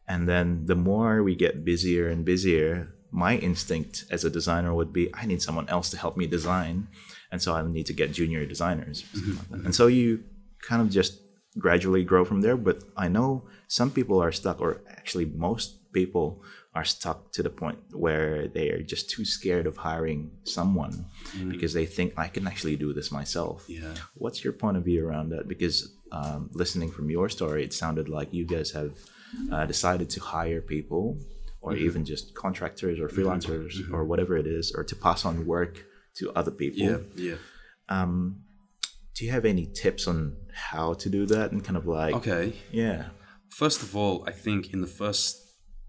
[0.07, 4.93] And then the more we get busier and busier, my instinct as a designer would
[4.93, 6.87] be I need someone else to help me design,
[7.31, 9.03] and so I need to get junior designers.
[9.51, 9.65] like.
[9.65, 10.23] And so you
[10.61, 11.19] kind of just
[11.57, 12.57] gradually grow from there.
[12.57, 16.41] But I know some people are stuck, or actually most people
[16.75, 21.05] are stuck to the point where they are just too scared of hiring someone
[21.49, 23.65] because they think I can actually do this myself.
[23.67, 23.93] Yeah.
[24.13, 25.47] What's your point of view around that?
[25.47, 25.77] Because
[26.11, 28.93] um, listening from your story, it sounded like you guys have
[29.51, 31.17] uh, decided to hire people,
[31.61, 31.85] or Mm-hmm.
[31.85, 35.83] even just contractors or freelancers or whatever it is, or to pass on work
[36.17, 36.85] to other people.
[36.87, 36.97] Yeah.
[37.15, 37.35] Yeah.
[39.17, 42.53] Do you have any tips on how to do that and kind of like, Okay.
[42.71, 43.09] yeah,
[43.49, 45.37] First of all, I think in the first,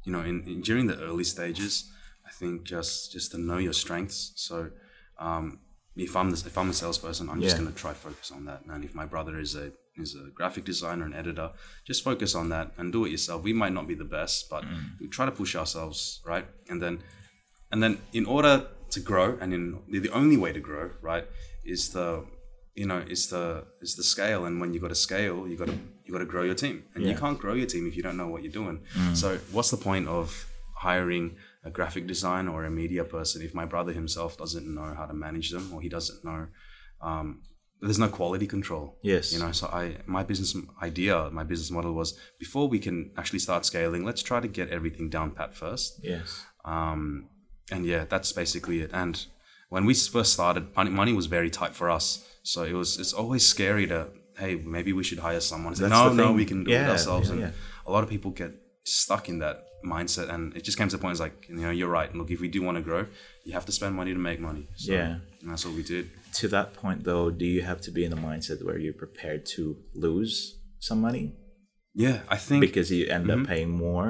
[0.04, 1.90] you know, in, in during the early stages,
[2.26, 4.32] I think just just to know your strengths.
[4.36, 4.70] So,
[5.18, 5.58] um,
[5.96, 8.60] if I'm the, if I'm a salesperson, I'm just gonna try focus on that.
[8.70, 11.50] And if my brother is a is a graphic designer and editor,
[11.84, 13.42] just focus on that and do it yourself.
[13.42, 14.64] We might not be the best, but
[15.00, 16.46] we try to push ourselves, right?
[16.70, 17.02] And then
[17.70, 21.26] and then in order to grow and in the, the only way to grow right
[21.64, 22.24] is the
[22.80, 23.44] you know is the
[23.84, 24.40] is the scale.
[24.46, 26.76] And when you've got to scale you got to you got to grow your team.
[26.94, 28.78] And you can't grow your team if you don't know what you're doing.
[29.22, 30.26] So what's the point of
[30.86, 31.26] hiring
[31.68, 35.14] a graphic designer or a media person if my brother himself doesn't know how to
[35.26, 36.40] manage them or he doesn't know
[37.08, 37.26] um,
[37.80, 39.32] there's no quality control Yes.
[39.32, 39.52] you know?
[39.60, 40.50] So i my business
[40.88, 42.08] idea my business model was
[42.44, 45.90] before we can actually start scaling let's try to get everything down pat first.
[46.12, 46.28] Yes,
[46.64, 47.02] um,
[47.74, 48.90] and yeah, that's basically it.
[49.02, 49.14] And
[49.68, 52.06] when we first started, money, money was very tight for us.
[52.42, 54.08] So it was it's always scary to
[54.38, 55.74] hey maybe we should hire someone.
[55.74, 57.28] Like, no, no, we can do Yeah, it ourselves.
[57.28, 57.50] yeah, and yeah.
[57.86, 58.52] a lot of people get
[58.84, 61.12] stuck in that mindset, and it just came to the point.
[61.12, 62.10] It's like you know you're right.
[62.14, 63.06] Look, if we do want to grow,
[63.44, 64.64] you have to spend money to make money.
[64.76, 65.16] So, Yeah.
[65.40, 66.04] and that's what we did.
[66.40, 69.46] To that point, though, do you have to be in a mindset where you're prepared
[69.56, 70.34] to lose
[70.78, 71.24] some money
[71.94, 73.42] Yeah, I think because you end Mm-hmm.
[73.42, 74.08] up paying more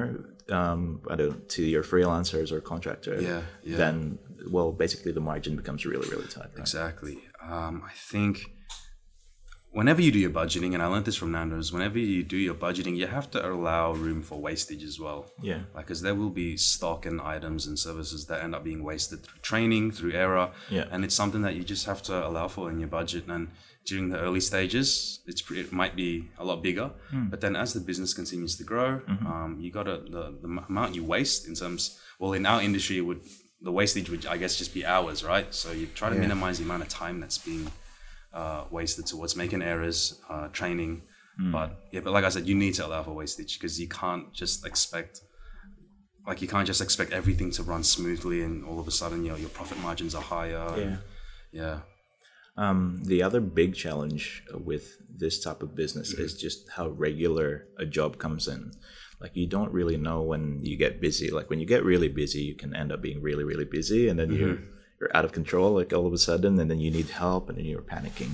[0.59, 3.15] um, I don't, to your freelancers or contractor?
[3.21, 3.77] Yeah, yeah.
[3.77, 4.19] Then,
[4.49, 6.49] well, basically the margin becomes really, really tight.
[6.51, 6.59] Right?
[6.59, 7.19] Exactly.
[7.41, 8.45] Um, I think
[9.71, 12.55] whenever you do your budgeting, and I learned this from Nando's, whenever you do your
[12.55, 15.31] budgeting, you have to allow room for wastage as well.
[15.41, 15.61] Yeah.
[15.75, 19.23] Like, because there will be stock and items and services that end up being wasted
[19.23, 20.51] through training, through error.
[20.69, 20.85] Yeah.
[20.91, 23.27] And it's something that you just have to allow for in your budget.
[23.27, 23.49] And
[23.85, 26.91] during the early stages, it's it might be a lot bigger.
[27.11, 27.27] Hmm.
[27.29, 29.27] But then as the business continues to grow, Mm-hmm.
[29.27, 32.97] um, you got to, the, the amount you waste in terms, well, in our industry,
[32.97, 33.21] it would,
[33.61, 35.53] the wastage would, I guess, just be hours, right?
[35.53, 36.21] So you try to Yeah.
[36.21, 37.71] minimize the amount of time that's being
[38.33, 41.01] uh, wasted towards making errors, uh, training.
[41.37, 41.51] Hmm.
[41.51, 44.31] But yeah, but like I said, you need to allow for wastage because you can't
[44.33, 45.21] just expect,
[46.27, 49.37] like you can't just expect everything to run smoothly and all of a sudden your
[49.37, 50.67] your profit margins are higher.
[50.77, 50.97] Yeah.
[51.51, 51.79] yeah,
[52.55, 54.85] Um, the other big challenge with
[55.23, 56.39] this type of business is Mm-hmm.
[56.45, 58.71] just how regular a job comes in.
[59.21, 61.29] Like you don't really know when you get busy.
[61.29, 64.17] Like when you get really busy, you can end up being really, really busy, and
[64.19, 64.75] then you're Mm-hmm.
[64.99, 65.73] you're out of control.
[65.73, 68.33] Like all of a sudden, and then you need help, and then you're panicking.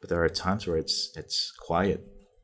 [0.00, 2.00] But there are times where it's it's quiet,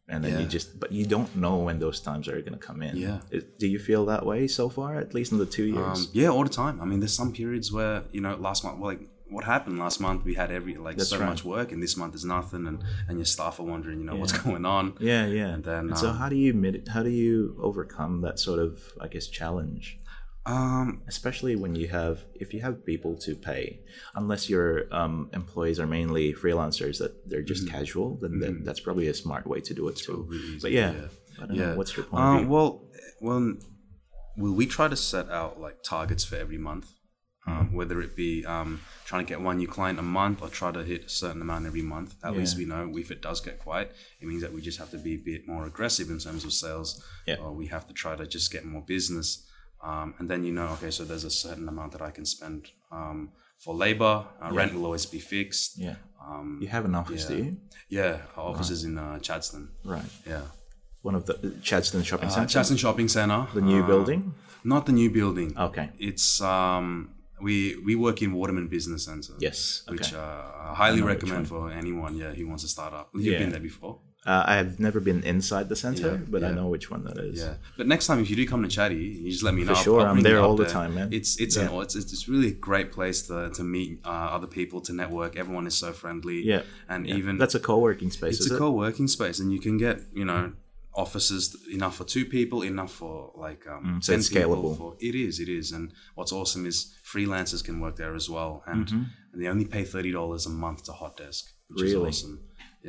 [0.09, 2.81] and then you just but you don't know when those times are going to come
[2.83, 2.97] in.
[2.97, 3.19] Yeah.
[3.59, 4.95] Do you feel that way so far?
[4.97, 5.99] At least in the two years.
[6.01, 6.81] um, yeah, all the time.
[6.81, 10.01] I mean, there's some periods where you know last month, well, like what happened last
[10.01, 11.29] month, we had every like That's so right.
[11.29, 14.17] much work, and this month is nothing, and and your staff are wondering, you know,
[14.17, 14.95] what's going on.
[15.01, 15.49] yeah, yeah.
[15.55, 18.81] and then, so um, how do you mit- how do you overcome that sort of
[19.01, 19.99] I guess challenge?
[20.47, 23.81] Um, especially when you have if you have people to pay
[24.15, 29.09] unless your um, employees are mainly freelancers that they're just casual then that, that's probably
[29.09, 30.35] a smart way to do it too Mm-hmm.
[30.57, 31.09] easy, but yeah, yeah.
[31.43, 31.67] I don't yeah.
[31.67, 32.71] know, what's your point Um, well,
[33.21, 33.59] well,
[34.39, 37.00] well, we try to set out like targets for every month, Mm-hmm.
[37.51, 38.71] Um, whether it be um,
[39.09, 41.63] trying to get one new client a month or try to hit a certain amount
[41.71, 42.11] every month.
[42.29, 43.87] At least we know if it does get quiet,
[44.21, 46.53] it means that we just have to be a bit more aggressive in terms of
[46.65, 46.89] sales,
[47.31, 47.39] Yeah.
[47.43, 49.29] or we have to try to just get more business.
[49.89, 52.59] Um, and then you know, okay, so there's a certain amount that I can spend
[52.99, 53.19] um,
[53.65, 54.15] for labor.
[54.43, 55.71] Uh, Rent will always be fixed.
[55.87, 55.97] yeah
[56.29, 57.45] Um, you have an office do yeah.
[57.45, 57.57] you
[57.99, 59.69] yeah, our office is in uh, Chadstone.
[59.95, 60.45] right Yeah.
[61.09, 61.35] one of the
[61.69, 63.41] Chadstone shopping Uh, center Chadstone Shopping Center.
[63.59, 64.21] the new Uh, building
[64.75, 65.51] Not the new building.
[65.67, 66.87] okay It's um
[67.47, 69.35] we we work in Waterman Business Center.
[69.39, 72.93] yes okay Which uh, I highly I recommend for anyone yeah who wants to start
[73.01, 73.07] up.
[73.15, 73.39] You've Yeah.
[73.43, 73.95] been there before.
[74.33, 77.39] uh, I've never been inside the center Yeah, but I know which one that is
[77.45, 77.55] Yeah.
[77.79, 79.73] But next time if you do come to Chaddy, you just let me know.
[79.77, 81.09] I'll- sure, I'll I'm there all the time, man.
[81.19, 81.71] It's it's Yeah.
[81.71, 85.33] an it's, it's really a great place to, to meet uh, other people, to network.
[85.43, 86.39] Everyone is so friendly.
[86.53, 86.63] yeah
[86.93, 87.19] And yeah.
[87.21, 88.59] even that's a co-working space it's a it?
[88.65, 90.43] co-working space and you can get you know
[91.05, 91.43] offices
[91.79, 93.15] enough for two people enough for
[93.47, 94.73] like um Mm, so it's scalable.
[94.81, 95.67] For, it is, it is.
[95.77, 95.85] and
[96.17, 96.77] what's awesome is
[97.13, 99.03] freelancers can work there as well and, Mm-hmm.
[99.33, 102.37] and they only pay $30 a month to hot desk which is awesome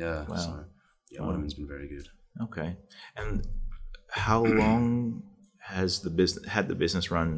[0.04, 0.36] yeah Wow.
[0.44, 0.50] so
[1.12, 2.08] yeah Waterman's been very good
[2.46, 2.70] Okay.
[3.20, 3.34] And
[4.26, 5.22] how long
[5.74, 7.30] has the business had the business run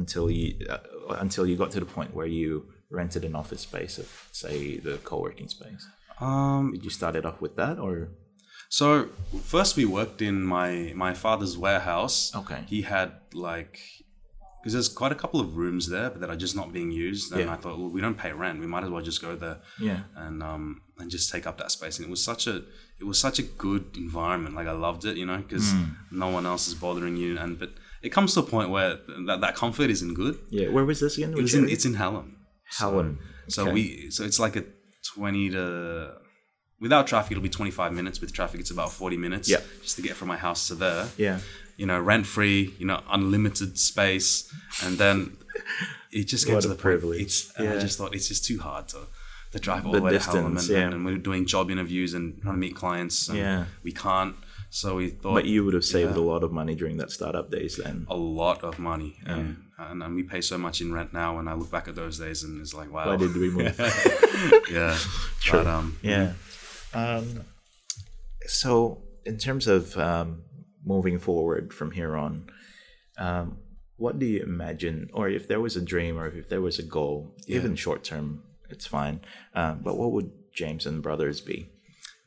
[0.00, 0.82] until you uh,
[1.24, 2.48] until you got to the point where you
[3.00, 4.08] rented an office space of
[4.42, 4.56] say
[4.88, 5.82] the co-working space?
[6.26, 7.94] um Did you start it off with that or
[8.78, 8.86] So
[9.54, 10.70] first we worked in my
[11.06, 12.16] my father's warehouse.
[12.40, 12.60] Okay.
[12.72, 13.08] He had
[13.48, 13.74] like
[14.58, 17.24] because there's quite a couple of rooms there, but that are just not being used.
[17.32, 17.52] And Yeah.
[17.54, 18.56] I thought, well, we don't pay rent.
[18.64, 19.58] We might as well just go there
[19.88, 20.00] yeah.
[20.24, 20.64] and um
[20.98, 21.94] and just take up that space.
[21.98, 22.56] And it was such a
[23.02, 24.52] it was such a good environment.
[24.58, 25.84] Like I loved it, you know, because Hmm.
[26.24, 27.30] no one else is bothering you.
[27.42, 27.70] And but
[28.06, 28.90] it comes to a point where
[29.28, 30.34] that, that comfort isn't good.
[30.58, 30.68] Yeah.
[30.74, 31.32] Where was this again?
[31.38, 32.28] It was in, it's in Hallam.
[32.78, 33.08] Hallam.
[33.54, 33.72] So Okay.
[33.76, 34.64] we so it's like a
[35.14, 35.64] twenty to
[36.84, 38.16] without traffic it'll be twenty five minutes.
[38.22, 39.46] With traffic it's about forty minutes.
[39.54, 39.60] Yeah.
[39.82, 41.04] Just to get from my house to there.
[41.26, 41.38] Yeah.
[41.80, 44.30] You know, rent free, you know, unlimited space.
[44.84, 45.16] And then
[46.18, 47.18] it just gets to the privilege.
[47.18, 47.26] point.
[47.26, 49.00] It's and I just thought it's just too hard to
[49.52, 50.90] to drive all The the, way to Hallam and, yeah.
[50.94, 53.28] and, we're doing job interviews and trying to meet clients.
[53.28, 53.64] And Yeah.
[53.86, 54.34] We can't.
[54.70, 56.22] So we thought But you would have saved Yeah.
[56.22, 57.96] a lot of money during that startup days then.
[58.08, 59.10] a lot of money.
[59.32, 59.46] And,
[59.78, 62.16] and and we pay so much in rent now and I look back at those
[62.24, 63.06] days and it's like wow.
[63.08, 63.76] Why did we move?
[64.78, 64.96] yeah.
[65.46, 65.58] True.
[65.62, 66.32] But um Yeah.
[66.94, 67.42] Um,
[68.46, 70.42] so, in terms of um,
[70.84, 72.46] moving forward from here on,
[73.18, 73.58] um,
[73.96, 76.82] what do you imagine, or if there was a dream, or if there was a
[76.82, 79.20] goal, even short term, it's fine.
[79.54, 81.68] Um, but what would James and Brothers be?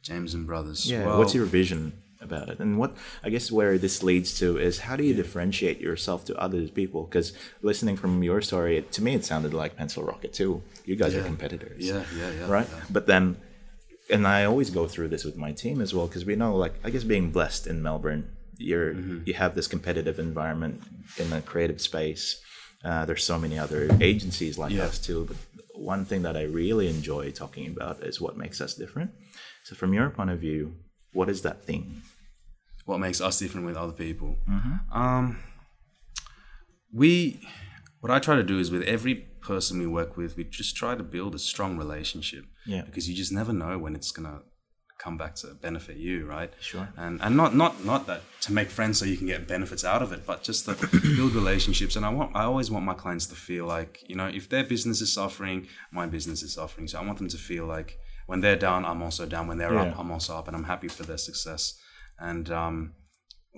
[0.01, 0.89] James and Brothers.
[0.89, 1.05] Yeah.
[1.05, 2.59] Well, What's your vision about it.
[2.59, 6.35] And what I guess where this leads to is how do you differentiate yourself to
[6.37, 7.03] other people?
[7.03, 10.63] Because listening from your story, it, to me, it sounded like Pencil Rocket too.
[10.85, 12.47] You guys are competitors, Yeah, yeah, yeah.
[12.49, 12.67] right?
[12.71, 12.81] yeah.
[12.89, 13.37] But then,
[14.09, 16.73] and I always go through this with my team as well because we know, like,
[16.83, 19.19] I guess being blessed in Melbourne, you're Mm-hmm.
[19.25, 20.81] you have this competitive environment
[21.17, 22.41] in a creative space.
[22.83, 24.85] Uh, there's so many other agencies like Yeah.
[24.85, 25.25] us too.
[25.27, 25.37] But
[25.75, 29.11] one thing that I really enjoy talking about is what makes us different.
[29.65, 30.75] So, from your point of view,
[31.13, 32.01] what is that thing?
[32.85, 34.37] what makes us different with other people.
[34.93, 35.39] Um,
[36.93, 37.39] we,
[37.99, 40.93] what I try to do is with every person we work with, we just try
[41.01, 42.43] to build a strong relationship.
[42.73, 42.83] Yeah.
[42.87, 44.39] Because you just never know when it's gonna
[45.05, 46.51] come back to benefit you, right?
[46.59, 46.87] Sure.
[47.03, 50.01] And and not not not that to make friends so you can get benefits out
[50.05, 50.73] of it, but just to
[51.17, 51.95] build relationships.
[51.97, 54.65] And I want I always want my clients to feel like you know if their
[54.73, 55.67] business is suffering,
[55.99, 56.87] my business is suffering.
[56.87, 57.89] So I want them to feel like
[58.29, 59.43] when they're down, I'm also down.
[59.49, 59.83] When they're Yeah.
[59.91, 61.63] up, I'm also up, and I'm happy for their success.
[62.29, 62.75] And um,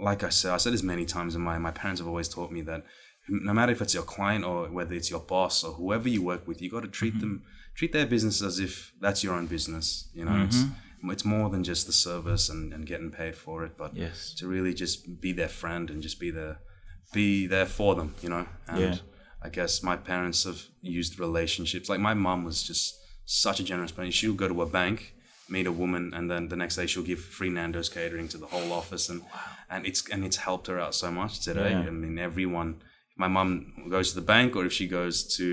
[0.10, 2.52] like I said, I said this many times, and my, my parents have always taught
[2.58, 2.82] me that
[3.30, 6.48] no matter if it's your client or whether it's your boss or whoever you work
[6.48, 7.20] with, you got to treat Mm-hmm.
[7.22, 7.44] them,
[7.76, 10.10] treat their business as if that's your own business.
[10.14, 11.12] You know, it's Mm-hmm.
[11.12, 14.34] it's more than just the service and, and getting paid for it, but Yes.
[14.40, 16.60] to really just be their friend and just be there,
[17.14, 18.16] be there for them.
[18.22, 18.96] You know, and Yeah.
[19.42, 21.88] I guess my parents have used relationships.
[21.90, 24.12] Like my mom was just such a generous person.
[24.12, 25.14] She'll go to a bank,
[25.48, 28.48] meet a woman, and then the next day she'll give free Nando's catering to the
[28.48, 29.22] whole office, and
[29.70, 31.72] and it's and it's helped her out so much today.
[31.72, 31.88] Yeah.
[31.88, 32.82] I mean, everyone.
[33.20, 33.50] My mom
[33.96, 35.48] goes to the bank, or if she goes to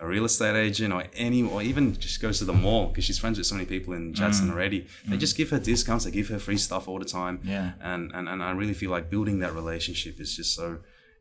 [0.00, 3.18] a real estate agent, or any, or even just goes to the mall because she's
[3.18, 4.50] friends with so many people in Mm.
[4.52, 4.80] Already.
[5.08, 6.04] They just give her discounts.
[6.04, 7.36] They give her free stuff all the time.
[7.42, 7.72] Yeah.
[7.90, 10.66] And and and I really feel like building that relationship is just so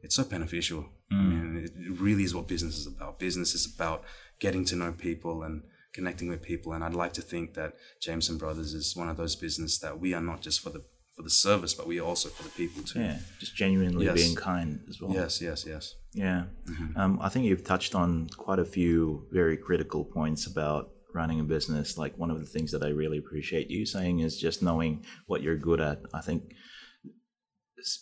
[0.04, 0.82] it's so beneficial.
[1.12, 1.30] I Mm.
[1.30, 3.12] mean, it it really is what business is about.
[3.28, 4.00] Business is about
[4.46, 5.56] getting to know people and
[5.98, 6.70] connecting with people.
[6.74, 7.72] And I'd like to think that
[8.06, 10.84] Jameson Brothers is one of those business that we are not just for the
[11.18, 13.00] for the service, but we are also for the people too.
[13.02, 14.16] Yeah, just genuinely Yes.
[14.16, 15.12] being kind as well.
[15.12, 15.96] Yes, yes, yes.
[16.14, 16.44] Yeah.
[16.70, 16.98] Mm-hmm.
[16.98, 21.44] Um, I think you've touched on quite a few very critical points about running a
[21.44, 21.98] business.
[21.98, 25.42] Like one of the things that I really appreciate you saying is just knowing what
[25.42, 26.02] you're good at.
[26.14, 26.44] I think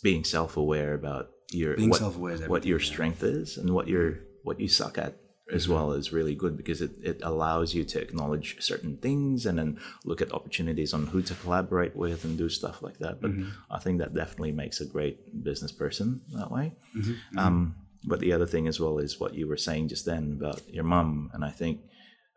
[0.02, 2.86] being self-aware about your Being what, self-aware what your yeah.
[2.86, 5.14] strength is and what your what you suck at
[5.52, 5.72] as Mm-hmm.
[5.74, 9.78] well is really good because it, it allows you to acknowledge certain things and then
[10.04, 13.20] look at opportunities on who to collaborate with and do stuff like that.
[13.20, 13.50] But Mm-hmm.
[13.70, 16.72] I think that definitely makes a great business person that way.
[16.96, 17.38] Mm-hmm.
[17.38, 20.62] Um, but the other thing as well is what you were saying just then about
[20.72, 21.80] your mum, and I think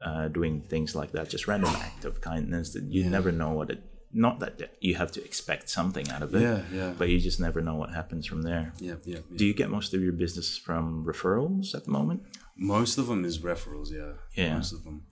[0.02, 3.70] uh, doing things like that, just random act of kindness that you never know what
[3.70, 3.82] it.
[4.12, 6.94] Not that you have to expect something out of it, Yeah, yeah.
[6.98, 8.74] but you just never know what happens from there.
[8.80, 9.18] Yeah, yeah.
[9.30, 9.38] yeah.
[9.38, 12.24] Do you get most of your business from referrals at the moment?
[12.60, 13.90] Most of them is referrals.
[13.92, 14.14] Yeah.
[14.36, 14.56] Yeah.
[14.56, 15.04] Most of them.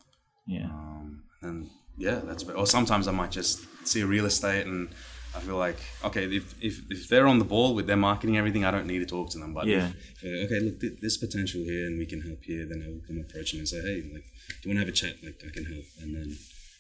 [0.48, 4.90] Yeah, Um, and yeah, that's or sometimes I might just see a real estate and
[5.36, 8.64] I feel like okay, if, if, if they're on the ball with their marketing everything,
[8.64, 9.54] I don't need to talk to them.
[9.54, 9.88] But Yeah.
[9.90, 12.88] if, if okay, look, th- there's potential here and we can help here, then I
[12.92, 14.24] will come approach them and say, hey, like,
[14.62, 15.16] do you want to have a chat?
[15.24, 16.30] Like, I can help, and then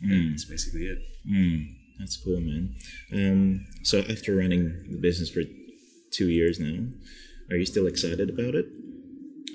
[0.01, 0.99] yeah, that's basically it.
[1.29, 2.75] Mm, that's cool, man.
[3.13, 5.41] Um, so after running the business for
[6.11, 6.77] two years now,
[7.51, 8.65] are you still excited about it?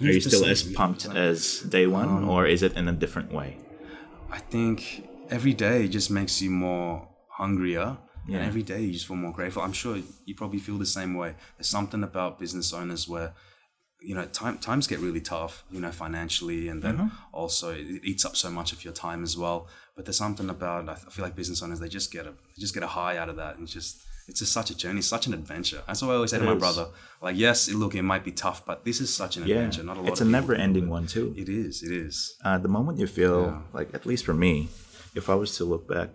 [0.08, 0.74] Are you still as 100%.
[0.74, 3.58] pumped as day one, um, or is it in a different way?
[4.30, 7.98] I think every day just makes you more hungrier.
[8.26, 8.38] Yeah.
[8.38, 9.62] And every day you just feel more grateful.
[9.62, 11.34] I'm sure you probably feel the same way.
[11.56, 13.34] There's something about business owners where,
[14.00, 17.16] you know, time, times get really tough, you know, financially, and then mm-hmm.
[17.32, 19.66] also it eats up so much of your time as well.
[19.96, 22.74] But there's something about I feel like business owners they just get a they just
[22.74, 25.34] get a high out of that, and just it's just such a journey, such an
[25.34, 25.82] adventure.
[25.86, 26.58] That's what I always say to my is.
[26.58, 26.86] brother.
[27.20, 29.82] Like, yes, look, it might be tough, but this is such an Yeah, adventure.
[29.82, 30.08] Not a lot.
[30.10, 30.90] it's a never-ending it.
[30.90, 31.34] one too.
[31.36, 31.82] It is.
[31.82, 32.36] It is.
[32.44, 33.62] Uh, the moment you feel Yeah.
[33.78, 34.68] like, at least for me,
[35.14, 36.10] if I was to look back,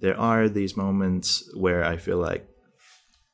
[0.00, 2.46] there are these moments where I feel like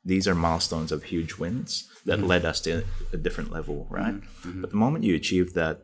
[0.05, 2.29] these are milestones of huge wins that Mm-hmm.
[2.29, 4.15] led us to a different level, right?
[4.45, 5.83] But the moment you achieve that,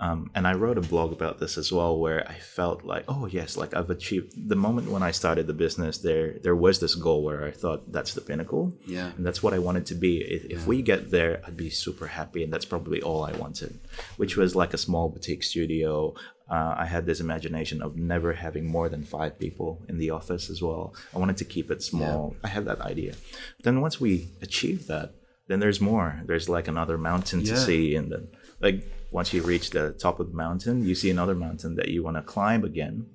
[0.00, 3.26] um, and I wrote a blog about this as well, where I felt like, oh
[3.26, 4.32] yes, like I've achieved.
[4.48, 7.90] The moment when I started the business, there there was this goal where I thought
[7.92, 9.10] that's the pinnacle, Yeah.
[9.16, 10.18] and that's what I wanted to be.
[10.36, 13.72] If, if we get there, I'd be super happy, and that's probably all I wanted,
[14.16, 16.14] which was like a small boutique studio.
[16.50, 20.48] Uh, I had this imagination of never having more than five people in the office
[20.48, 20.94] as well.
[21.14, 22.36] I wanted to keep it small.
[22.42, 23.12] I had that idea.
[23.56, 25.12] But then once we achieved that,
[25.48, 26.22] then there's more.
[26.24, 28.28] There's like another mountain to see, and then
[28.60, 28.78] like
[29.10, 32.16] once you reach the top of the mountain, you see another mountain that you want
[32.16, 33.06] to climb again.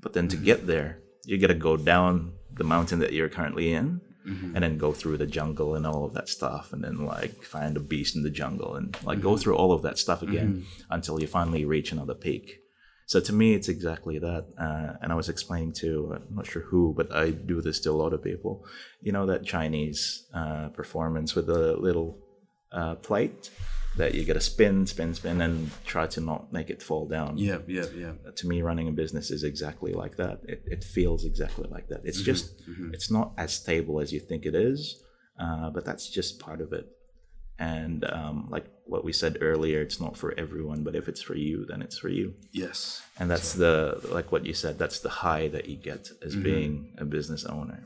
[0.00, 0.44] But then to Mm-hmm.
[0.44, 4.54] get there, you got to go down the mountain that you're currently in, Mm-hmm.
[4.54, 7.76] and then go through the jungle and all of that stuff, and then like find
[7.78, 9.28] a beast in the jungle and like Mm-hmm.
[9.28, 12.58] go through all of that stuff again until you finally reach another peak.
[13.06, 14.44] So to me, it's exactly that.
[14.60, 17.90] Uh, and I was explaining to, I'm not sure who, but I do this to
[17.90, 18.66] a lot of people.
[19.00, 22.18] You know, that Chinese uh, performance with the little
[22.70, 23.48] uh, plate
[23.96, 27.36] that you got to spin, spin, spin, and try to not make it fall down.
[27.36, 28.12] Yeah, yeah, yeah.
[28.26, 30.40] Uh, to me, running a business is exactly like that.
[30.44, 32.02] It, it feels exactly like that.
[32.04, 32.94] It's mm-hmm, just, mm-hmm.
[32.94, 35.02] it's not as stable as you think it is,
[35.40, 36.86] uh, but that's just part of it.
[37.58, 41.34] And um, like what we said earlier, it's not for everyone, but if it's for
[41.34, 42.34] you, then it's for you.
[42.52, 43.02] Yes.
[43.18, 44.78] And that's the like what you said.
[44.78, 46.42] That's the high that you get as mm-hmm.
[46.44, 47.84] being a business owner.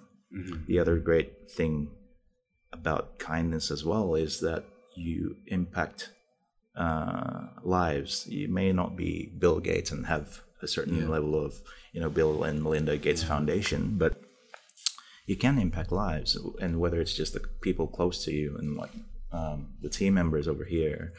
[0.66, 1.90] The other great thing
[2.72, 6.10] about kindness as well is that you impact
[6.76, 8.26] uh, lives.
[8.28, 11.60] You may not be Bill Gates and have a certain level of
[11.92, 14.20] you know Bill and Melinda Gates Foundation, but
[15.26, 18.90] you can impact lives, and whether it's just the people close to you and like
[19.32, 21.12] um, the team members over here,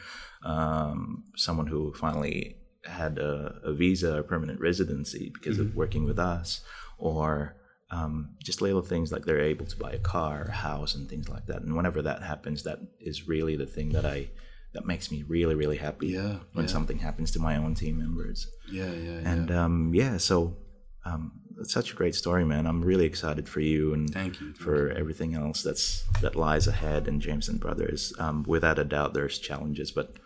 [0.44, 6.18] um, someone who finally had a, a visa or permanent residency because of working with
[6.18, 6.60] us,
[6.98, 7.56] or
[7.90, 11.28] um, just little things like they're able to buy a car, a house, and things
[11.28, 11.62] like that.
[11.62, 14.30] And whenever that happens, that is really the thing that I
[14.72, 16.72] that makes me really really happy Yeah, when yeah.
[16.72, 18.48] something happens to my own team members.
[18.70, 19.28] Yeah, yeah, yeah.
[19.32, 20.56] And um, yeah, so
[21.04, 22.66] um, it's such a great story, man.
[22.66, 24.52] I'm really excited for you and Thank you.
[24.54, 28.12] for everything else that's that lies ahead in Jameson Brothers.
[28.18, 30.16] Um, without a doubt, there's challenges, but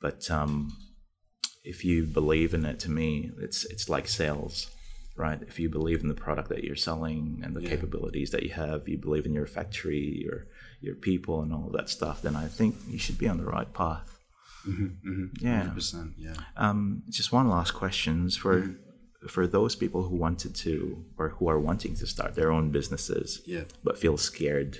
[0.00, 0.76] but um,
[1.64, 4.70] if you believe in it, to me, it's it's like sales,
[5.26, 5.40] right?
[5.50, 8.88] If you believe in the product that you're selling and the capabilities that you have,
[8.88, 10.38] you believe in your factory, your
[10.86, 13.44] your people, and all of that stuff, then I think you should be on the
[13.56, 14.08] right path.
[15.40, 15.70] Yeah.
[15.74, 16.12] 100%.
[16.18, 16.34] Yeah.
[16.56, 18.56] Um, just one last questions for
[19.28, 23.42] for those people who wanted to or who are wanting to start their own businesses,
[23.46, 23.64] Yeah.
[23.84, 24.78] but feel scared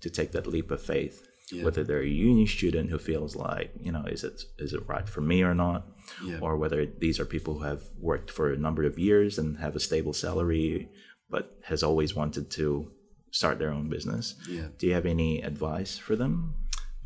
[0.00, 1.16] to take that leap of faith.
[1.50, 1.64] Yeah.
[1.64, 5.08] Whether they're a uni student who feels like, you know, is it is it right
[5.08, 5.80] for me or not,
[6.24, 6.38] Yeah.
[6.40, 9.74] or whether these are people who have worked for a number of years and have
[9.76, 10.88] a stable salary,
[11.30, 12.90] but has always wanted to
[13.30, 14.34] start their own business.
[14.48, 14.68] Yeah.
[14.78, 16.54] Do you have any advice for them?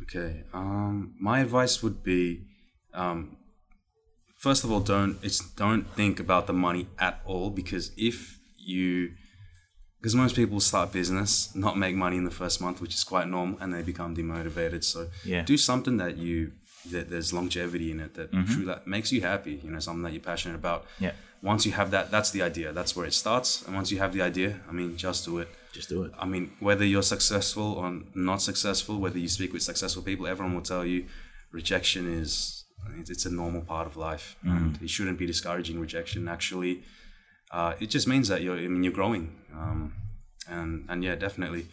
[0.03, 0.43] Okay.
[0.53, 2.45] Um, my advice would be,
[2.93, 3.37] um,
[4.37, 9.11] first of all, don't it's don't think about the money at all because if you,
[9.99, 13.27] because most people start business, not make money in the first month, which is quite
[13.27, 14.83] normal, and they become demotivated.
[14.83, 15.43] So Yeah.
[15.43, 16.51] do something that you
[16.91, 19.59] that there's longevity in it that truly that makes you happy.
[19.63, 20.85] You know, something that you're passionate about.
[20.99, 21.11] Yeah.
[21.43, 22.73] Once you have that, that's the idea.
[22.73, 23.63] That's where it starts.
[23.65, 25.49] And once you have the idea, I mean, just do it.
[25.71, 26.11] Just do it.
[26.17, 30.55] I mean, whether you're successful or not successful, whether you speak with successful people, everyone
[30.55, 31.05] will tell you
[31.51, 32.65] rejection is
[32.99, 36.27] it's it's a normal part of life, and it shouldn't be discouraging rejection.
[36.27, 36.83] Actually,
[37.51, 39.93] uh, it just means that you're I mean you're growing, um,
[40.49, 41.67] and and yeah, definitely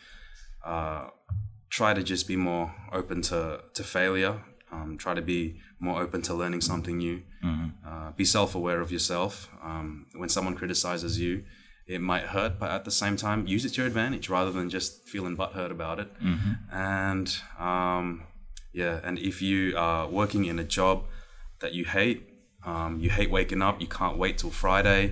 [0.64, 1.08] uh,
[1.70, 4.40] try to just be more open to to failure.
[4.74, 5.40] Um, try to be
[5.86, 7.18] more open to learning something new.
[7.88, 9.32] Uh, be self-aware of yourself.
[9.70, 9.86] Um,
[10.20, 11.32] when someone criticizes you,
[11.94, 14.66] it might hurt, but at the same time, use it to your advantage rather than
[14.70, 16.08] just feeling butthurt about it.
[16.72, 17.28] And
[17.70, 18.06] um,
[18.80, 20.96] yeah, and if you are working in a job
[21.62, 22.20] that you hate,
[22.70, 25.02] um, you hate waking up, you can't wait till Friday.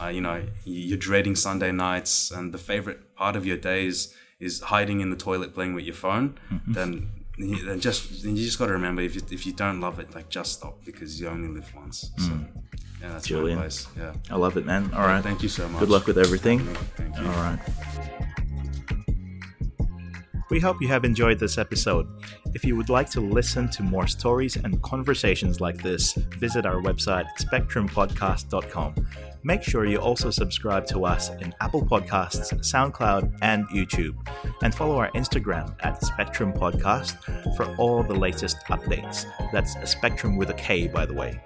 [0.00, 3.96] Uh, you know, you're dreading Sunday nights, and the favorite part of your days
[4.46, 6.26] is hiding in the toilet playing with your phone.
[6.66, 6.90] Then,
[7.38, 10.14] then just then you just got to remember if you, if you don't love it,
[10.14, 12.12] like just stop because you only live once.
[12.18, 12.46] So mm.
[13.00, 13.58] yeah, that's Julian.
[13.58, 13.86] my advice.
[13.98, 14.14] Yeah.
[14.30, 14.90] I love it, man.
[14.94, 15.22] All right.
[15.22, 15.80] Thank you so much.
[15.80, 16.60] Good luck with everything.
[16.96, 17.26] Thank you.
[17.26, 17.58] All right.
[20.50, 22.06] We hope you have enjoyed this episode.
[22.54, 26.80] If you would like to listen to more stories and conversations like this, visit our
[26.80, 28.94] website, spektrumpodcast.com.
[29.46, 34.16] Make sure you also subscribe to us in Apple Podcasts, SoundCloud, and YouTube.
[34.62, 37.18] And follow our Instagram at Spektrum Podcast
[37.54, 39.26] for all the latest updates.
[39.52, 41.38] That's Spektrum with a K, by the way.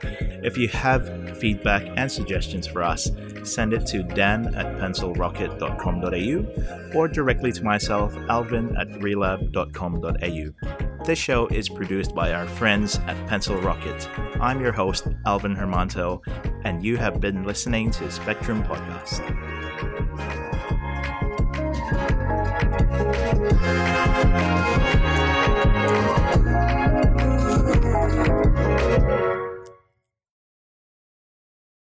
[0.44, 3.10] If you have feedback and suggestions for us,
[3.42, 11.04] send it to dan at pencilrocket.com.au or directly to myself, alvin at relab.com.au.
[11.04, 14.08] This show is produced by our friends at Pencil Rocket.
[14.40, 16.20] I'm your host, Alvin Hermanto,
[16.64, 19.24] and you have been listening listening to Spektrum Podcast.